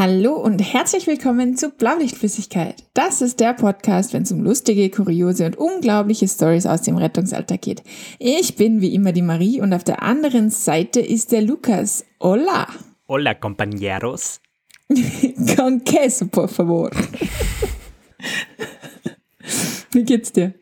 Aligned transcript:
Hallo 0.00 0.32
und 0.32 0.60
herzlich 0.60 1.06
willkommen 1.06 1.58
zu 1.58 1.68
Blaulichtflüssigkeit. 1.68 2.84
Das 2.94 3.20
ist 3.20 3.38
der 3.38 3.52
Podcast, 3.52 4.14
wenn 4.14 4.22
es 4.22 4.32
um 4.32 4.40
lustige, 4.40 4.88
kuriose 4.88 5.44
und 5.44 5.58
unglaubliche 5.58 6.26
Stories 6.26 6.64
aus 6.64 6.80
dem 6.80 6.96
Rettungsalltag 6.96 7.60
geht. 7.60 7.82
Ich 8.18 8.56
bin 8.56 8.80
wie 8.80 8.94
immer 8.94 9.12
die 9.12 9.20
Marie 9.20 9.60
und 9.60 9.74
auf 9.74 9.84
der 9.84 10.02
anderen 10.02 10.48
Seite 10.48 11.00
ist 11.00 11.32
der 11.32 11.42
Lukas. 11.42 12.06
Hola. 12.18 12.66
Hola, 13.08 13.34
compañeros. 13.34 14.40
Con 15.54 15.84
queso, 15.84 16.28
por 16.28 16.48
favor. 16.48 16.90
wie 19.92 20.04
geht's 20.04 20.32
dir? 20.32 20.54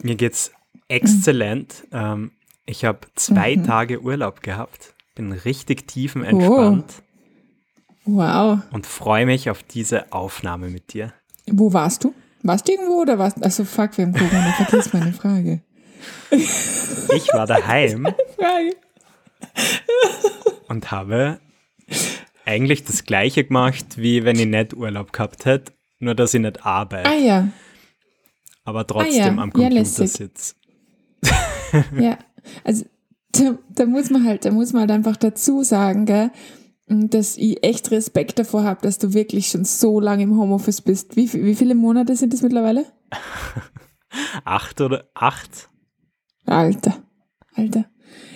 Mir 0.00 0.14
geht's 0.14 0.52
exzellent. 0.86 1.88
Ähm, 1.90 2.30
ich 2.66 2.84
habe 2.84 3.00
zwei 3.16 3.56
mhm. 3.56 3.64
Tage 3.64 4.00
Urlaub 4.00 4.42
gehabt, 4.44 4.94
bin 5.16 5.32
richtig 5.32 5.88
tiefenentspannt. 5.88 6.84
Oh. 7.00 7.09
Wow. 8.12 8.58
Und 8.72 8.86
freue 8.86 9.24
mich 9.24 9.50
auf 9.50 9.62
diese 9.62 10.12
Aufnahme 10.12 10.68
mit 10.68 10.92
dir. 10.92 11.12
Wo 11.46 11.72
warst 11.72 12.02
du? 12.02 12.12
Warst 12.42 12.66
du 12.66 12.72
irgendwo 12.72 13.02
oder 13.02 13.18
warst 13.18 13.36
du? 13.36 13.42
Also 13.42 13.64
fuck, 13.64 13.96
wir 13.96 14.06
haben 14.06 14.14
Corona, 14.14 14.52
vergiss 14.56 14.92
meine 14.92 15.12
Frage. 15.12 15.60
Ich 16.30 17.28
war 17.32 17.46
daheim 17.46 18.08
Frage. 18.36 18.76
und 20.68 20.90
habe 20.90 21.38
eigentlich 22.44 22.84
das 22.84 23.04
gleiche 23.04 23.44
gemacht, 23.44 23.96
wie 23.96 24.24
wenn 24.24 24.38
ich 24.38 24.46
nicht 24.46 24.74
Urlaub 24.74 25.12
gehabt 25.12 25.44
hätte, 25.44 25.72
nur 26.00 26.14
dass 26.14 26.34
ich 26.34 26.40
nicht 26.40 26.66
arbeite. 26.66 27.08
Ah 27.08 27.14
ja. 27.14 27.48
Aber 28.64 28.86
trotzdem 28.86 29.22
ah, 29.22 29.26
ja. 29.26 29.42
am 29.42 29.52
Computer 29.52 29.76
ja, 29.76 29.84
sitze. 29.84 30.54
ja, 31.98 32.18
also 32.64 32.84
da, 33.32 33.56
da, 33.68 33.86
muss 33.86 34.10
man 34.10 34.24
halt, 34.24 34.44
da 34.44 34.50
muss 34.50 34.72
man 34.72 34.80
halt 34.82 34.90
einfach 34.90 35.16
dazu 35.16 35.62
sagen, 35.62 36.06
gell, 36.06 36.30
dass 36.90 37.36
ich 37.36 37.62
echt 37.64 37.90
Respekt 37.90 38.38
davor 38.38 38.64
habe, 38.64 38.82
dass 38.82 38.98
du 38.98 39.14
wirklich 39.14 39.48
schon 39.48 39.64
so 39.64 40.00
lange 40.00 40.24
im 40.24 40.36
Homeoffice 40.36 40.80
bist. 40.80 41.16
Wie, 41.16 41.32
wie 41.32 41.54
viele 41.54 41.74
Monate 41.74 42.16
sind 42.16 42.34
es 42.34 42.42
mittlerweile? 42.42 42.84
acht 44.44 44.80
oder 44.80 45.08
acht? 45.14 45.68
Alter, 46.46 46.96
Alter. 47.54 47.84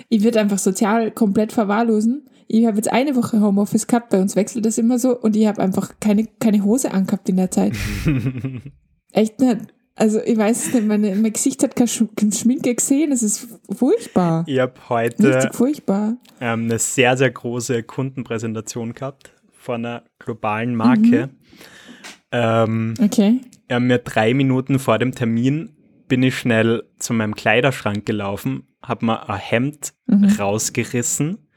Ich 0.09 0.23
würde 0.23 0.41
einfach 0.41 0.59
sozial 0.59 1.11
komplett 1.11 1.53
verwahrlosen. 1.53 2.29
Ich 2.47 2.67
habe 2.67 2.77
jetzt 2.77 2.93
eine 2.93 3.17
Woche 3.17 3.41
Homeoffice 3.41 3.87
gehabt, 3.87 4.11
bei 4.11 4.21
uns 4.21 4.37
wechselt 4.37 4.67
das 4.67 4.79
immer 4.79 4.99
so 4.99 5.19
und 5.19 5.35
ich 5.35 5.47
habe 5.47 5.63
einfach 5.63 5.95
keine, 5.99 6.27
keine 6.39 6.63
Hose 6.63 6.93
angehabt 6.93 7.29
in 7.29 7.37
der 7.37 7.51
Zeit. 7.51 7.73
echt 9.13 9.41
nicht. 9.41 9.75
Also 9.97 10.21
ich 10.21 10.37
weiß 10.37 10.75
nicht, 10.75 10.87
meine, 10.87 11.15
mein 11.15 11.33
Gesicht 11.33 11.63
hat 11.63 11.77
keine 11.77 11.89
Schminke 11.89 12.75
gesehen, 12.75 13.13
es 13.13 13.23
ist 13.23 13.49
furchtbar. 13.71 14.45
Ich 14.47 14.59
habe 14.59 14.75
heute 14.89 15.51
furchtbar. 15.53 16.17
Ähm, 16.41 16.65
eine 16.65 16.81
sehr, 16.81 17.17
sehr 17.17 17.31
große 17.31 17.85
Kundenpräsentation 17.85 18.95
gehabt 18.95 19.33
von 19.53 19.87
einer 19.87 20.05
globalen 20.19 20.75
Marke. 20.75 21.29
Mhm. 21.29 21.31
Ähm, 22.33 22.95
okay. 23.01 23.41
Ja, 23.71 23.79
mir 23.79 23.99
drei 23.99 24.35
Minuten 24.35 24.81
vor 24.81 24.99
dem 24.99 25.15
Termin 25.15 25.77
bin 26.09 26.23
ich 26.25 26.37
schnell 26.37 26.85
zu 26.99 27.15
meinem 27.15 27.37
Kleiderschrank 27.37 28.05
gelaufen, 28.05 28.67
habe 28.83 29.07
mir 29.07 29.29
ein 29.29 29.39
Hemd 29.39 29.95
mhm. 30.07 30.25
rausgerissen, 30.25 31.49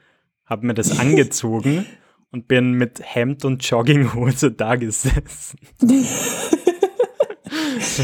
habe 0.44 0.66
mir 0.66 0.74
das 0.74 0.98
angezogen 0.98 1.86
und 2.30 2.46
bin 2.46 2.72
mit 2.72 3.00
Hemd 3.02 3.44
und 3.44 3.68
Jogginghose 3.68 4.52
da 4.52 4.76
gesessen. 4.76 5.58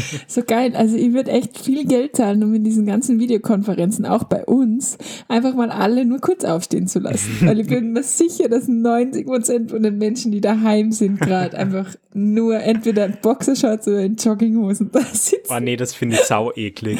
so 0.27 0.43
geil. 0.43 0.75
Also 0.75 0.95
ich 0.95 1.13
würde 1.13 1.31
echt 1.31 1.59
viel 1.59 1.85
Geld 1.85 2.15
zahlen, 2.15 2.43
um 2.43 2.53
in 2.53 2.63
diesen 2.63 2.85
ganzen 2.85 3.19
Videokonferenzen, 3.19 4.05
auch 4.05 4.25
bei 4.25 4.45
uns, 4.45 4.97
einfach 5.27 5.53
mal 5.55 5.69
alle 5.69 6.05
nur 6.05 6.19
kurz 6.19 6.43
aufstehen 6.43 6.87
zu 6.87 6.99
lassen. 6.99 7.37
Weil 7.41 7.59
ich 7.59 7.67
bin 7.67 7.93
mir 7.93 8.03
sicher, 8.03 8.49
dass 8.49 8.67
90 8.67 9.25
Prozent 9.25 9.71
von 9.71 9.83
den 9.83 9.97
Menschen, 9.97 10.31
die 10.31 10.41
daheim 10.41 10.91
sind, 10.91 11.19
gerade 11.19 11.57
einfach 11.57 11.95
nur 12.13 12.59
entweder 12.59 13.05
in 13.05 13.17
Boxershorts 13.21 13.87
oder 13.87 14.01
in 14.01 14.15
Jogginghosen 14.15 14.91
da 14.91 15.01
sitzen. 15.01 15.49
Oh 15.49 15.59
nee, 15.59 15.75
das 15.75 15.93
finde 15.93 16.15
ich 16.15 16.21
sau 16.21 16.51
eklig. 16.53 16.99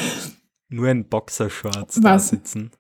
Nur 0.69 0.89
in 0.89 1.05
Boxershorts 1.05 1.99
da 2.01 2.19
sitzen. 2.19 2.71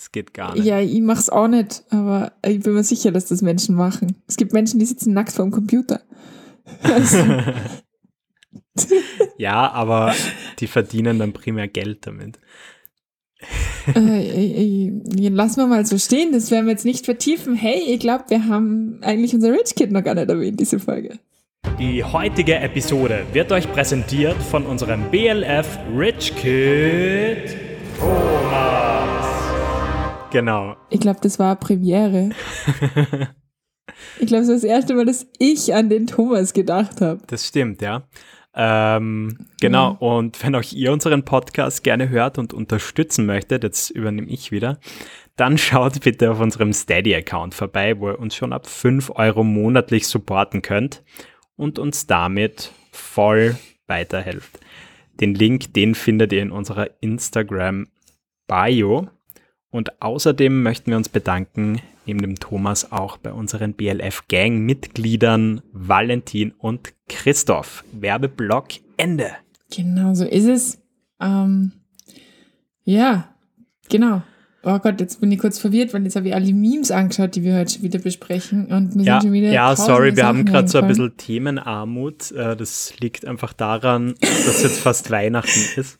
Das 0.00 0.12
geht 0.12 0.32
gar 0.32 0.54
nicht. 0.54 0.64
Ja, 0.64 0.80
ich 0.80 1.02
mach's 1.02 1.28
auch 1.28 1.46
nicht, 1.46 1.84
aber 1.90 2.32
ich 2.42 2.60
bin 2.60 2.72
mir 2.72 2.84
sicher, 2.84 3.12
dass 3.12 3.26
das 3.26 3.42
Menschen 3.42 3.74
machen. 3.74 4.16
Es 4.26 4.38
gibt 4.38 4.54
Menschen, 4.54 4.80
die 4.80 4.86
sitzen 4.86 5.12
nackt 5.12 5.32
vor 5.32 5.44
dem 5.44 5.50
Computer. 5.50 6.00
Also, 6.82 7.18
ja, 9.38 9.70
aber 9.70 10.14
die 10.58 10.66
verdienen 10.66 11.18
dann 11.18 11.32
primär 11.32 11.68
Geld 11.68 12.06
damit. 12.06 12.38
äh, 13.94 14.86
äh, 14.86 15.28
lassen 15.28 15.60
wir 15.60 15.66
mal 15.66 15.86
so 15.86 15.98
stehen, 15.98 16.32
das 16.32 16.50
werden 16.50 16.66
wir 16.66 16.72
jetzt 16.72 16.84
nicht 16.84 17.04
vertiefen. 17.04 17.54
Hey, 17.54 17.80
ich 17.86 18.00
glaube, 18.00 18.24
wir 18.28 18.46
haben 18.46 18.98
eigentlich 19.02 19.34
unser 19.34 19.52
Rich 19.52 19.74
Kid 19.74 19.90
noch 19.90 20.04
gar 20.04 20.14
nicht 20.14 20.28
erwähnt, 20.28 20.60
diese 20.60 20.78
Folge. 20.78 21.18
Die 21.78 22.04
heutige 22.04 22.56
Episode 22.56 23.26
wird 23.32 23.52
euch 23.52 23.70
präsentiert 23.70 24.36
von 24.42 24.66
unserem 24.66 25.10
BLF 25.10 25.78
Rich 25.96 26.34
Kid 26.36 27.56
Thomas. 27.98 29.26
Genau. 30.30 30.76
Ich 30.90 31.00
glaube, 31.00 31.20
das 31.22 31.38
war 31.38 31.56
Premiere. 31.56 32.30
ich 34.20 34.26
glaube, 34.26 34.42
es 34.42 34.48
war 34.48 34.54
das 34.54 34.64
erste 34.64 34.94
Mal, 34.94 35.04
dass 35.04 35.26
ich 35.38 35.74
an 35.74 35.88
den 35.88 36.06
Thomas 36.06 36.52
gedacht 36.52 37.00
habe. 37.00 37.20
Das 37.26 37.46
stimmt, 37.46 37.82
ja. 37.82 38.04
Ähm, 38.54 39.46
genau, 39.60 39.92
mhm. 39.92 39.98
und 39.98 40.44
wenn 40.44 40.56
auch 40.56 40.64
ihr 40.72 40.92
unseren 40.92 41.24
Podcast 41.24 41.84
gerne 41.84 42.08
hört 42.08 42.38
und 42.38 42.52
unterstützen 42.52 43.26
möchtet, 43.26 43.62
jetzt 43.62 43.90
übernehme 43.90 44.28
ich 44.28 44.50
wieder, 44.50 44.80
dann 45.36 45.56
schaut 45.56 46.00
bitte 46.00 46.32
auf 46.32 46.40
unserem 46.40 46.72
Steady-Account 46.72 47.54
vorbei, 47.54 47.98
wo 47.98 48.10
ihr 48.10 48.18
uns 48.18 48.34
schon 48.34 48.52
ab 48.52 48.66
5 48.66 49.12
Euro 49.14 49.44
monatlich 49.44 50.08
supporten 50.08 50.62
könnt 50.62 51.04
und 51.56 51.78
uns 51.78 52.06
damit 52.06 52.72
voll 52.90 53.56
weiterhelft. 53.86 54.58
Den 55.20 55.34
Link, 55.34 55.74
den 55.74 55.94
findet 55.94 56.32
ihr 56.32 56.42
in 56.42 56.50
unserer 56.50 56.90
Instagram-Bio. 57.00 59.08
Und 59.70 60.02
außerdem 60.02 60.62
möchten 60.62 60.90
wir 60.90 60.96
uns 60.96 61.08
bedanken, 61.08 61.80
neben 62.04 62.20
dem 62.20 62.36
Thomas 62.36 62.90
auch 62.90 63.18
bei 63.18 63.32
unseren 63.32 63.74
BLF-Gang-Mitgliedern 63.74 65.62
Valentin 65.72 66.52
und 66.58 66.92
Christoph. 67.08 67.84
Werbeblock 67.92 68.68
Ende. 68.96 69.30
Genau, 69.74 70.14
so 70.14 70.24
ist 70.24 70.46
es. 70.46 70.82
Ähm, 71.20 71.72
ja, 72.84 73.32
genau. 73.88 74.22
Oh 74.62 74.78
Gott, 74.78 75.00
jetzt 75.00 75.20
bin 75.20 75.32
ich 75.32 75.38
kurz 75.38 75.58
verwirrt, 75.58 75.94
weil 75.94 76.02
jetzt 76.02 76.16
habe 76.16 76.28
ich 76.28 76.34
alle 76.34 76.52
Memes 76.52 76.90
angeschaut, 76.90 77.34
die 77.34 77.44
wir 77.44 77.54
heute 77.54 77.72
schon 77.72 77.82
wieder 77.82 77.98
besprechen. 77.98 78.66
Und 78.66 78.94
wir 78.94 79.04
ja, 79.04 79.20
sind 79.20 79.28
schon 79.28 79.32
wieder 79.32 79.52
ja 79.52 79.74
sorry, 79.74 80.16
wir 80.16 80.26
haben 80.26 80.44
gerade 80.44 80.68
so 80.68 80.78
ein 80.78 80.88
bisschen 80.88 81.16
Themenarmut. 81.16 82.32
Äh, 82.32 82.56
das 82.56 82.92
liegt 83.00 83.24
einfach 83.24 83.52
daran, 83.52 84.14
dass 84.20 84.62
jetzt 84.62 84.80
fast 84.80 85.10
Weihnachten 85.12 85.60
ist. 85.76 85.98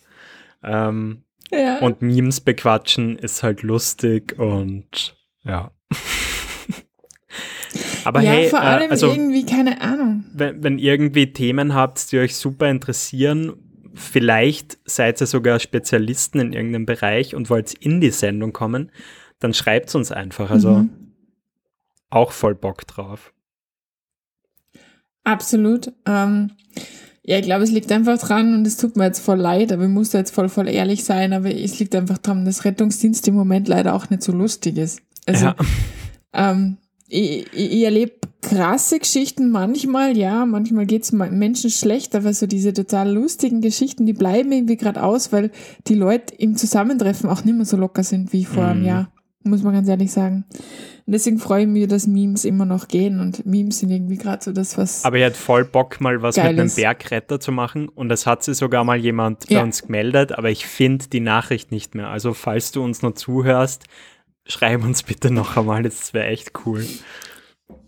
Ähm, 0.62 1.22
ja. 1.50 1.78
Und 1.78 2.02
Memes 2.02 2.40
bequatschen 2.40 3.18
ist 3.18 3.42
halt 3.42 3.62
lustig 3.62 4.38
und 4.38 5.16
ja. 5.44 5.70
Aber 8.04 8.22
ja, 8.22 8.32
hey, 8.32 8.48
vor 8.48 8.60
äh, 8.60 8.62
allem 8.62 8.88
äh, 8.88 8.92
also, 8.92 9.08
irgendwie, 9.08 9.46
keine 9.46 9.80
Ahnung. 9.80 10.24
Wenn, 10.32 10.62
wenn 10.62 10.78
irgendwie 10.78 11.32
Themen 11.32 11.74
habt, 11.74 12.12
die 12.12 12.18
euch 12.18 12.36
super 12.36 12.68
interessieren, 12.68 13.54
vielleicht 13.94 14.78
seid 14.84 15.20
ihr 15.20 15.26
sogar 15.26 15.58
Spezialisten 15.58 16.40
in 16.40 16.52
irgendeinem 16.52 16.86
Bereich 16.86 17.34
und 17.34 17.50
wollt 17.50 17.74
in 17.74 18.00
die 18.00 18.10
Sendung 18.10 18.52
kommen, 18.52 18.90
dann 19.38 19.54
schreibt 19.54 19.88
es 19.88 19.94
uns 19.94 20.12
einfach. 20.12 20.50
Also 20.50 20.70
mhm. 20.70 21.14
auch 22.08 22.32
voll 22.32 22.54
Bock 22.54 22.86
drauf. 22.86 23.32
Absolut. 25.24 25.92
Ähm, 26.06 26.52
ja, 27.22 27.38
ich 27.38 27.44
glaube, 27.44 27.64
es 27.64 27.70
liegt 27.70 27.92
einfach 27.92 28.18
dran 28.18 28.54
und 28.54 28.66
es 28.66 28.76
tut 28.76 28.96
mir 28.96 29.04
jetzt 29.04 29.20
voll 29.20 29.38
leid, 29.38 29.72
aber 29.72 29.84
ich 29.84 29.90
muss 29.90 30.10
da 30.10 30.18
jetzt 30.18 30.34
voll, 30.34 30.48
voll 30.48 30.68
ehrlich 30.68 31.04
sein, 31.04 31.32
aber 31.32 31.54
es 31.54 31.78
liegt 31.78 31.94
einfach 31.94 32.18
dran, 32.18 32.44
dass 32.44 32.64
Rettungsdienst 32.64 33.28
im 33.28 33.34
Moment 33.34 33.68
leider 33.68 33.94
auch 33.94 34.08
nicht 34.08 34.22
so 34.22 34.32
lustig 34.32 34.78
ist. 34.78 35.02
Also, 35.26 35.46
ja. 35.46 35.56
ähm, 36.32 36.78
ich, 37.08 37.46
ich 37.52 37.82
erlebe 37.84 38.12
krasse 38.40 38.98
Geschichten 38.98 39.50
manchmal, 39.50 40.16
ja, 40.16 40.46
manchmal 40.46 40.86
geht 40.86 41.02
es 41.02 41.12
Menschen 41.12 41.70
schlecht, 41.70 42.14
aber 42.14 42.32
so 42.32 42.46
diese 42.46 42.72
total 42.72 43.12
lustigen 43.12 43.60
Geschichten, 43.60 44.06
die 44.06 44.12
bleiben 44.14 44.50
irgendwie 44.50 44.76
gerade 44.76 45.02
aus, 45.02 45.30
weil 45.30 45.50
die 45.88 45.94
Leute 45.94 46.34
im 46.36 46.56
Zusammentreffen 46.56 47.28
auch 47.28 47.44
nicht 47.44 47.56
mehr 47.56 47.66
so 47.66 47.76
locker 47.76 48.02
sind 48.02 48.32
wie 48.32 48.46
vor 48.46 48.64
einem 48.64 48.80
mhm. 48.80 48.86
Jahr, 48.86 49.12
muss 49.42 49.62
man 49.62 49.72
ganz 49.72 49.88
ehrlich 49.88 50.12
sagen. 50.12 50.44
Und 51.06 51.12
deswegen 51.12 51.38
freue 51.38 51.62
ich 51.62 51.68
mich, 51.68 51.88
dass 51.88 52.06
Memes 52.06 52.44
immer 52.44 52.66
noch 52.66 52.88
gehen 52.88 53.20
und 53.20 53.46
Memes 53.46 53.80
sind 53.80 53.90
irgendwie 53.90 54.16
gerade 54.16 54.44
so 54.44 54.52
das, 54.52 54.76
was. 54.76 55.04
Aber 55.04 55.18
ihr 55.18 55.26
hat 55.26 55.36
voll 55.36 55.64
Bock, 55.64 56.00
mal 56.00 56.22
was 56.22 56.36
mit 56.36 56.46
einem 56.46 56.70
Bergretter 56.72 57.40
zu 57.40 57.50
machen 57.50 57.88
und 57.88 58.08
das 58.08 58.26
hat 58.26 58.44
sich 58.44 58.56
sogar 58.56 58.84
mal 58.84 58.98
jemand 58.98 59.48
ja. 59.50 59.58
bei 59.58 59.64
uns 59.64 59.82
gemeldet, 59.82 60.32
aber 60.32 60.50
ich 60.50 60.66
finde 60.66 61.08
die 61.08 61.20
Nachricht 61.20 61.72
nicht 61.72 61.94
mehr. 61.94 62.08
Also, 62.08 62.34
falls 62.34 62.72
du 62.72 62.84
uns 62.84 63.02
noch 63.02 63.14
zuhörst, 63.14 63.84
schreib 64.46 64.84
uns 64.84 65.02
bitte 65.02 65.30
noch 65.30 65.56
einmal, 65.56 65.82
das 65.82 66.12
wäre 66.12 66.26
echt 66.26 66.52
cool. 66.66 66.86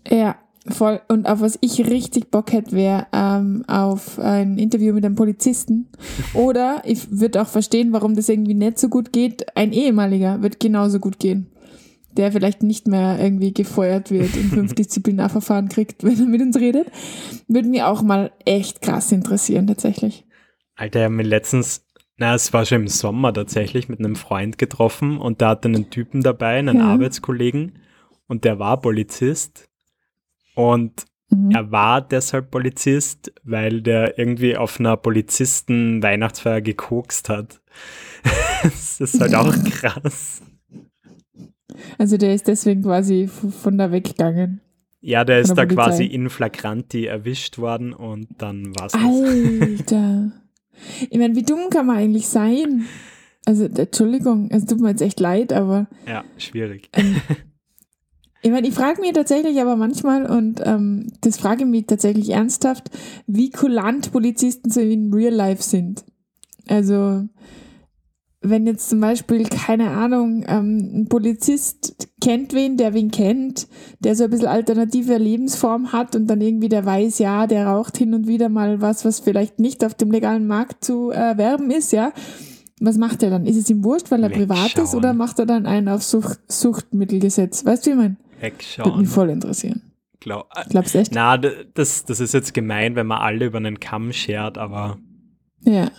Ja, 0.09 0.37
voll. 0.67 1.01
Und 1.07 1.27
auf 1.27 1.41
was 1.41 1.57
ich 1.61 1.85
richtig 1.89 2.31
Bock 2.31 2.51
hätte, 2.51 2.73
wäre 2.73 3.07
ähm, 3.11 3.63
auf 3.67 4.19
ein 4.19 4.57
Interview 4.57 4.93
mit 4.93 5.05
einem 5.05 5.15
Polizisten. 5.15 5.89
Oder 6.33 6.81
ich 6.85 7.19
würde 7.19 7.41
auch 7.41 7.47
verstehen, 7.47 7.93
warum 7.93 8.15
das 8.15 8.29
irgendwie 8.29 8.53
nicht 8.53 8.79
so 8.79 8.89
gut 8.89 9.11
geht. 9.13 9.55
Ein 9.55 9.73
ehemaliger 9.73 10.41
wird 10.41 10.59
genauso 10.59 10.99
gut 10.99 11.19
gehen. 11.19 11.47
der 12.15 12.31
vielleicht 12.31 12.61
nicht 12.61 12.87
mehr 12.87 13.17
irgendwie 13.19 13.53
gefeuert 13.53 14.11
wird 14.11 14.35
und 14.35 14.49
fünf 14.51 14.73
Disziplinarverfahren 14.75 15.67
kriegt, 15.67 16.03
wenn 16.03 16.19
er 16.19 16.25
mit 16.27 16.41
uns 16.41 16.59
redet. 16.59 16.87
Würde 17.47 17.67
mich 17.67 17.81
auch 17.81 18.03
mal 18.03 18.31
echt 18.45 18.81
krass 18.81 19.11
interessieren, 19.11 19.65
tatsächlich. 19.65 20.25
Alter, 20.75 20.99
ich 20.99 21.05
habe 21.05 21.15
mich 21.15 21.27
letztens, 21.27 21.87
na, 22.17 22.35
es 22.35 22.53
war 22.53 22.65
schon 22.65 22.81
im 22.81 22.87
Sommer 22.87 23.33
tatsächlich, 23.33 23.89
mit 23.89 23.97
einem 23.99 24.15
Freund 24.15 24.59
getroffen 24.59 25.17
und 25.17 25.41
da 25.41 25.49
hatte 25.49 25.69
einen 25.69 25.89
Typen 25.89 26.21
dabei, 26.21 26.59
einen 26.59 26.77
ja. 26.77 26.85
Arbeitskollegen, 26.85 27.79
und 28.27 28.45
der 28.45 28.59
war 28.59 28.79
Polizist. 28.79 29.69
Und 30.55 31.05
mhm. 31.29 31.51
er 31.51 31.71
war 31.71 32.01
deshalb 32.01 32.51
Polizist, 32.51 33.33
weil 33.43 33.81
der 33.81 34.17
irgendwie 34.17 34.57
auf 34.57 34.79
einer 34.79 34.97
Polizisten-Weihnachtsfeier 34.97 36.61
gekokst 36.61 37.29
hat. 37.29 37.61
das 38.63 38.99
ist 39.01 39.19
halt 39.19 39.35
auch 39.35 39.53
krass. 39.65 40.41
Also 41.97 42.17
der 42.17 42.33
ist 42.33 42.47
deswegen 42.47 42.83
quasi 42.83 43.27
von 43.27 43.77
da 43.77 43.91
weggegangen. 43.91 44.61
Ja, 45.01 45.25
der 45.25 45.41
ist 45.41 45.49
da 45.49 45.65
Polizei. 45.65 45.75
quasi 45.75 46.05
in 46.05 46.29
flagranti 46.29 47.05
erwischt 47.05 47.57
worden 47.57 47.93
und 47.93 48.27
dann 48.37 48.73
war 48.77 48.85
es 48.85 48.93
Alter. 48.93 50.31
Ich 51.09 51.17
meine, 51.17 51.35
wie 51.35 51.43
dumm 51.43 51.69
kann 51.69 51.87
man 51.87 51.97
eigentlich 51.97 52.27
sein? 52.27 52.85
Also, 53.45 53.65
Entschuldigung, 53.65 54.49
es 54.51 54.65
tut 54.65 54.79
mir 54.79 54.89
jetzt 54.89 55.01
echt 55.01 55.19
leid, 55.19 55.51
aber. 55.51 55.87
Ja, 56.07 56.23
schwierig. 56.37 56.89
Ähm, 56.93 57.17
ich 58.43 58.51
meine, 58.51 58.67
ich 58.67 58.73
frage 58.73 58.99
mich 58.99 59.13
tatsächlich 59.13 59.59
aber 59.61 59.77
manchmal, 59.77 60.25
und 60.25 60.61
ähm, 60.65 61.07
das 61.21 61.37
frage 61.37 61.63
ich 61.63 61.69
mich 61.69 61.85
tatsächlich 61.87 62.31
ernsthaft, 62.31 62.91
wie 63.25 63.49
kulant 63.49 64.11
Polizisten 64.11 64.69
so 64.69 64.81
in 64.81 65.13
Real 65.13 65.33
Life 65.33 65.63
sind. 65.63 66.03
Also, 66.67 67.23
wenn 68.41 68.67
jetzt 68.67 68.89
zum 68.89 68.99
Beispiel, 68.99 69.45
keine 69.47 69.91
Ahnung, 69.91 70.43
ähm, 70.45 70.91
ein 70.93 71.07
Polizist 71.07 72.09
kennt 72.19 72.53
wen, 72.53 72.75
der 72.75 72.93
wen 72.93 73.11
kennt, 73.11 73.69
der 73.99 74.17
so 74.17 74.25
ein 74.25 74.29
bisschen 74.29 74.49
alternative 74.49 75.17
Lebensform 75.17 75.93
hat 75.93 76.13
und 76.13 76.27
dann 76.27 76.41
irgendwie 76.41 76.67
der 76.67 76.85
weiß, 76.85 77.19
ja, 77.19 77.47
der 77.47 77.67
raucht 77.67 77.97
hin 77.97 78.13
und 78.13 78.27
wieder 78.27 78.49
mal 78.49 78.81
was, 78.81 79.05
was 79.05 79.21
vielleicht 79.21 79.59
nicht 79.59 79.85
auf 79.85 79.93
dem 79.93 80.11
legalen 80.11 80.47
Markt 80.47 80.83
zu 80.83 81.11
erwerben 81.11 81.71
ist, 81.71 81.93
ja. 81.93 82.11
Was 82.81 82.97
macht 82.97 83.23
er 83.23 83.29
dann? 83.29 83.45
Ist 83.45 83.55
es 83.55 83.69
ihm 83.69 83.85
wurscht, 83.85 84.11
weil 84.11 84.21
er 84.21 84.31
Wegschauen. 84.31 84.47
privat 84.49 84.83
ist 84.83 84.93
oder 84.93 85.13
macht 85.13 85.39
er 85.39 85.45
dann 85.45 85.65
einen 85.65 85.87
auf 85.87 86.03
Sucht, 86.03 86.41
Suchtmittelgesetz? 86.49 87.63
Weißt 87.63 87.85
du, 87.85 87.91
wie 87.91 87.93
ich 87.93 87.97
meine? 87.97 88.17
Wegschauen. 88.43 88.91
Würde 88.91 88.99
mich 88.99 89.09
voll 89.09 89.29
interessieren. 89.29 89.81
Glaub, 90.19 90.49
Glaubst 90.69 90.93
du 90.93 90.99
echt? 90.99 91.11
Na, 91.13 91.37
das, 91.37 92.05
das 92.05 92.19
ist 92.19 92.33
jetzt 92.33 92.53
gemein, 92.53 92.95
wenn 92.95 93.07
man 93.07 93.19
alle 93.19 93.45
über 93.45 93.57
einen 93.57 93.79
Kamm 93.79 94.13
schert, 94.13 94.57
aber. 94.57 94.97
Ja. 95.61 95.91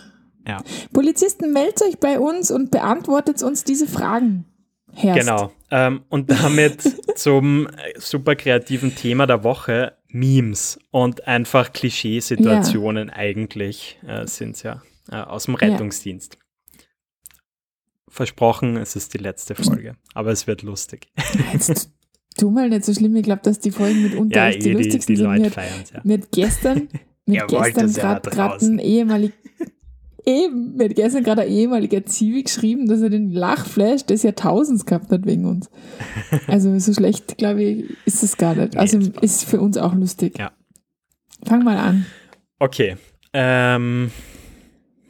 Ja. 0.47 0.63
Polizisten, 0.93 1.53
meldet 1.53 1.81
euch 1.81 1.99
bei 1.99 2.19
uns 2.19 2.51
und 2.51 2.71
beantwortet 2.71 3.41
uns 3.43 3.63
diese 3.63 3.87
Fragen. 3.87 4.45
Herst. 4.93 5.19
Genau. 5.19 5.51
Ähm, 5.71 6.03
und 6.09 6.31
damit 6.31 6.81
zum 7.15 7.67
super 7.97 8.35
kreativen 8.35 8.95
Thema 8.95 9.27
der 9.27 9.43
Woche, 9.43 9.97
Memes 10.07 10.79
und 10.91 11.27
einfach 11.27 11.73
Klischeesituationen 11.73 13.09
ja. 13.09 13.13
eigentlich 13.15 13.99
äh, 14.07 14.25
sind 14.25 14.55
es 14.55 14.63
ja 14.63 14.81
äh, 15.11 15.17
aus 15.17 15.45
dem 15.45 15.55
Rettungsdienst. 15.55 16.35
Ja. 16.35 16.81
Versprochen, 18.07 18.77
es 18.77 18.95
ist 18.95 19.13
die 19.13 19.17
letzte 19.17 19.55
Folge, 19.61 19.97
aber 20.13 20.31
es 20.31 20.47
wird 20.47 20.61
lustig. 20.61 21.09
Jetzt 21.51 21.91
tu 22.37 22.51
mal 22.51 22.69
nicht 22.69 22.85
so 22.85 22.93
schlimm, 22.93 23.15
ich 23.15 23.23
glaube, 23.23 23.41
dass 23.43 23.59
die 23.59 23.71
Folgen 23.71 24.03
mitunter 24.03 24.49
ja, 24.49 24.51
die, 24.51 24.57
eh, 24.57 24.59
die 24.59 24.71
lustigsten 24.71 25.15
die, 25.15 25.21
die 25.21 25.27
sind. 25.27 25.37
Leute 25.37 25.51
feiern 25.51 25.83
ja. 25.93 26.01
Mit 26.03 26.31
gestern, 26.31 26.87
mit 27.25 27.47
gestern 27.47 27.93
gerade 27.93 28.65
ein 28.65 28.79
ehemalig 28.79 29.31
Eben, 30.25 30.75
mir 30.75 30.89
hat 30.89 30.95
gestern 30.95 31.23
gerade 31.23 31.41
ein 31.43 31.51
ehemaliger 31.51 32.05
Zivi 32.05 32.43
geschrieben, 32.43 32.87
dass 32.87 33.01
er 33.01 33.09
den 33.09 33.31
Lachflash 33.31 34.05
des 34.05 34.23
Jahrtausends 34.23 34.85
gehabt 34.85 35.11
hat 35.11 35.25
wegen 35.25 35.45
uns. 35.45 35.69
Also 36.47 36.77
so 36.79 36.93
schlecht, 36.93 37.37
glaube 37.37 37.63
ich, 37.63 37.97
ist 38.05 38.23
es 38.23 38.37
gar 38.37 38.55
nicht. 38.55 38.75
Also 38.75 38.97
nee, 38.97 39.11
ist 39.21 39.45
für 39.45 39.59
uns 39.61 39.77
auch 39.77 39.93
lustig. 39.93 40.37
Ja. 40.39 40.51
Fang 41.45 41.63
mal 41.63 41.77
an. 41.77 42.05
Okay. 42.59 42.97
Ähm. 43.33 44.11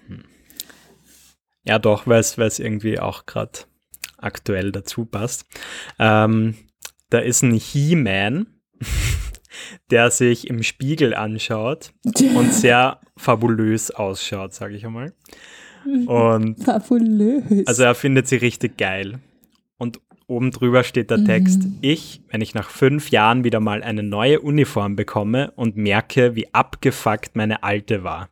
Hm. 0.08 0.24
Ja, 1.64 1.80
doch, 1.80 2.08
weil 2.08 2.20
es 2.20 2.60
irgendwie 2.60 3.00
auch 3.00 3.26
gerade 3.26 3.60
aktuell 4.18 4.72
dazu 4.72 5.06
passt. 5.06 5.46
Ähm, 6.00 6.56
da 7.10 7.20
ist 7.20 7.44
ein 7.44 7.54
He-Man 7.54 8.48
der 9.92 10.12
sich 10.12 10.48
im 10.50 10.64
Spiegel 10.64 11.14
anschaut 11.14 11.94
und 12.04 12.54
sehr 12.54 13.00
fabulös 13.18 13.92
ausschaut, 13.92 14.54
sage 14.54 14.76
ich 14.76 14.86
einmal. 14.86 15.14
Und 16.08 16.64
fabulös. 16.64 17.68
Also 17.68 17.84
er 17.84 17.96
findet 17.96 18.28
sie 18.28 18.38
richtig 18.38 18.78
geil. 18.78 19.20
Und 19.78 20.00
oben 20.28 20.52
drüber 20.52 20.84
steht 20.84 21.12
der 21.12 21.24
Text, 21.24 21.64
mhm. 21.64 21.78
ich, 21.82 22.22
wenn 22.30 22.42
ich 22.42 22.56
nach 22.56 22.70
fünf 22.70 23.12
Jahren 23.12 23.44
wieder 23.44 23.60
mal 23.60 23.84
eine 23.84 24.02
neue 24.02 24.42
Uniform 24.42 24.96
bekomme 24.96 25.52
und 25.56 25.78
merke, 25.78 26.36
wie 26.36 26.52
abgefuckt 26.54 27.36
meine 27.36 27.62
alte 27.64 28.04
war. 28.04 28.30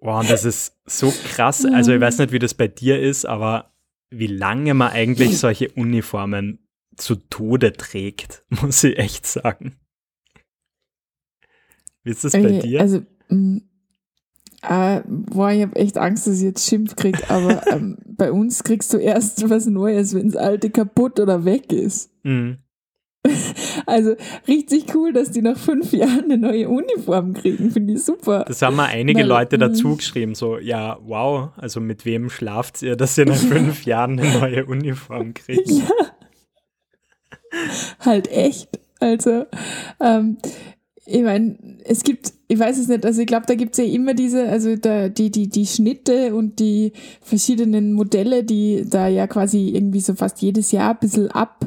Wow, 0.00 0.20
und 0.20 0.30
das 0.30 0.44
ist 0.44 0.76
so 0.86 1.12
krass. 1.26 1.64
Also 1.64 1.92
ich 1.92 2.00
weiß 2.00 2.18
nicht, 2.18 2.30
wie 2.30 2.38
das 2.38 2.54
bei 2.54 2.68
dir 2.68 3.00
ist, 3.00 3.24
aber 3.24 3.72
wie 4.10 4.26
lange 4.26 4.74
man 4.74 4.90
eigentlich 4.90 5.38
solche 5.38 5.70
Uniformen 5.70 6.58
zu 6.96 7.16
Tode 7.16 7.72
trägt, 7.72 8.44
muss 8.62 8.84
ich 8.84 8.98
echt 8.98 9.26
sagen. 9.26 9.76
Wie 12.02 12.10
ist 12.10 12.24
das 12.24 12.32
bei 12.32 12.44
okay, 12.44 12.60
dir? 12.60 12.80
Also, 12.80 13.02
mh, 13.28 13.60
äh, 14.62 15.02
boah, 15.06 15.50
ich 15.50 15.62
habe 15.62 15.76
echt 15.76 15.98
Angst, 15.98 16.26
dass 16.26 16.38
ich 16.38 16.42
jetzt 16.42 16.66
Schimpf 16.68 16.96
kriege, 16.96 17.28
aber 17.30 17.66
ähm, 17.72 17.98
bei 18.06 18.32
uns 18.32 18.64
kriegst 18.64 18.92
du 18.92 18.98
erst 18.98 19.48
was 19.48 19.66
Neues, 19.66 20.14
wenn 20.14 20.30
das 20.30 20.36
alte 20.36 20.70
kaputt 20.70 21.20
oder 21.20 21.44
weg 21.44 21.72
ist. 21.72 22.10
Mhm. 22.24 22.58
Also 23.86 24.16
richtig 24.46 24.94
cool, 24.94 25.14
dass 25.14 25.30
die 25.30 25.40
nach 25.40 25.56
fünf 25.56 25.92
Jahren 25.92 26.24
eine 26.24 26.36
neue 26.36 26.68
Uniform 26.68 27.32
kriegen, 27.32 27.70
finde 27.70 27.94
ich 27.94 28.04
super. 28.04 28.44
Das 28.46 28.60
haben 28.60 28.76
mal 28.76 28.86
einige 28.86 29.20
Weil, 29.20 29.26
Leute 29.26 29.56
dazu 29.56 29.96
geschrieben, 29.96 30.34
so, 30.34 30.58
ja, 30.58 30.98
wow, 31.06 31.50
also 31.56 31.80
mit 31.80 32.04
wem 32.04 32.28
schlaft 32.28 32.82
ihr, 32.82 32.96
dass 32.96 33.16
ihr 33.16 33.24
nach 33.24 33.36
fünf 33.36 33.84
Jahren 33.86 34.20
eine 34.20 34.38
neue 34.38 34.66
Uniform 34.66 35.32
kriegt? 35.32 35.70
Ja 35.70 35.88
halt 38.00 38.30
echt. 38.30 38.80
Also, 39.00 39.44
ähm, 40.00 40.38
ich 41.06 41.22
meine, 41.22 41.56
es 41.84 42.02
gibt, 42.02 42.34
ich 42.48 42.58
weiß 42.58 42.78
es 42.78 42.88
nicht, 42.88 43.06
also 43.06 43.20
ich 43.20 43.26
glaube, 43.26 43.46
da 43.46 43.54
gibt 43.54 43.72
es 43.72 43.78
ja 43.78 43.90
immer 43.92 44.12
diese, 44.12 44.48
also 44.48 44.76
da, 44.76 45.08
die, 45.08 45.30
die, 45.30 45.48
die 45.48 45.66
Schnitte 45.66 46.34
und 46.34 46.58
die 46.58 46.92
verschiedenen 47.22 47.92
Modelle, 47.92 48.44
die 48.44 48.84
da 48.88 49.08
ja 49.08 49.26
quasi 49.26 49.70
irgendwie 49.70 50.00
so 50.00 50.14
fast 50.14 50.42
jedes 50.42 50.72
Jahr 50.72 50.90
ein 50.90 50.98
bisschen 51.00 51.30
ab, 51.30 51.64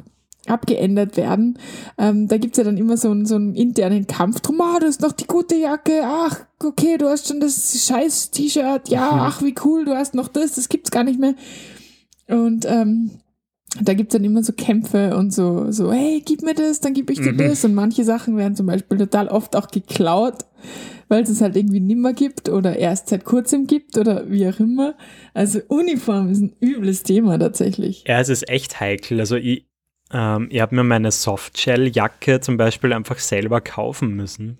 abgeändert 0.48 1.18
werden. 1.18 1.60
Ähm, 1.98 2.28
da 2.28 2.36
es 2.36 2.58
ja 2.58 2.64
dann 2.64 2.78
immer 2.78 2.98
so, 2.98 3.12
einen 3.12 3.26
so 3.26 3.36
einen 3.36 3.56
internen 3.56 4.08
Kampf 4.08 4.42
drum, 4.42 4.60
ah, 4.62 4.80
du 4.80 4.88
hast 4.88 5.02
noch 5.02 5.12
die 5.12 5.28
gute 5.28 5.56
Jacke, 5.56 6.02
ach, 6.04 6.40
okay, 6.64 6.98
du 6.98 7.08
hast 7.08 7.28
schon 7.28 7.40
das 7.40 7.86
scheiß 7.88 8.32
T-Shirt, 8.32 8.90
ja, 8.90 9.12
mhm. 9.12 9.20
ach, 9.20 9.42
wie 9.44 9.56
cool, 9.64 9.86
du 9.86 9.96
hast 9.96 10.16
noch 10.16 10.28
das, 10.28 10.54
das 10.54 10.70
gibt's 10.70 10.92
gar 10.92 11.04
nicht 11.04 11.20
mehr. 11.20 11.36
Und 12.28 12.66
ähm, 12.66 13.12
da 13.80 13.94
gibt's 13.94 14.14
dann 14.14 14.24
immer 14.24 14.44
so 14.44 14.52
Kämpfe 14.52 15.16
und 15.16 15.34
so, 15.34 15.72
so, 15.72 15.94
hey, 15.94 16.22
gib 16.26 16.42
mir 16.42 16.54
das, 16.54 16.82
dann 16.82 16.94
gib 16.94 17.10
ich 17.10 17.20
dir 17.20 17.34
mhm. 17.34 17.38
das. 17.38 17.64
Und 17.64 17.74
manche 17.74 18.04
Sachen 18.04 18.36
werden 18.36 18.56
zum 18.56 18.66
Beispiel 18.66 18.98
total 18.98 19.28
oft 19.30 19.56
auch 19.56 19.68
geklaut, 19.70 20.46
weil 21.08 21.24
es 21.24 21.30
es 21.30 21.42
halt 21.42 21.56
irgendwie 21.56 21.80
nimmer 21.80 22.14
gibt 22.14 22.50
oder 22.50 22.78
erst 22.78 23.10
seit 23.10 23.24
kurzem 23.24 23.68
gibt 23.68 23.98
oder 23.98 24.30
wie 24.30 24.48
auch 24.48 24.60
immer. 24.60 24.96
Also 25.34 25.60
Uniform 25.70 26.30
ist 26.30 26.42
ein 26.42 26.54
übles 26.60 27.04
Thema 27.04 27.40
tatsächlich. 27.40 28.04
Ja, 28.08 28.20
es 28.20 28.30
ist 28.30 28.50
echt 28.50 28.80
heikel. 28.82 29.22
Also 29.22 29.38
ich, 29.38 29.66
ähm, 30.14 30.48
ich 30.52 30.62
habe 30.62 30.76
mir 30.76 30.84
meine 30.84 31.12
Softshell-Jacke 31.12 32.42
zum 32.42 32.58
Beispiel 32.58 32.94
einfach 32.94 33.20
selber 33.20 33.62
kaufen 33.62 34.16
müssen. 34.16 34.58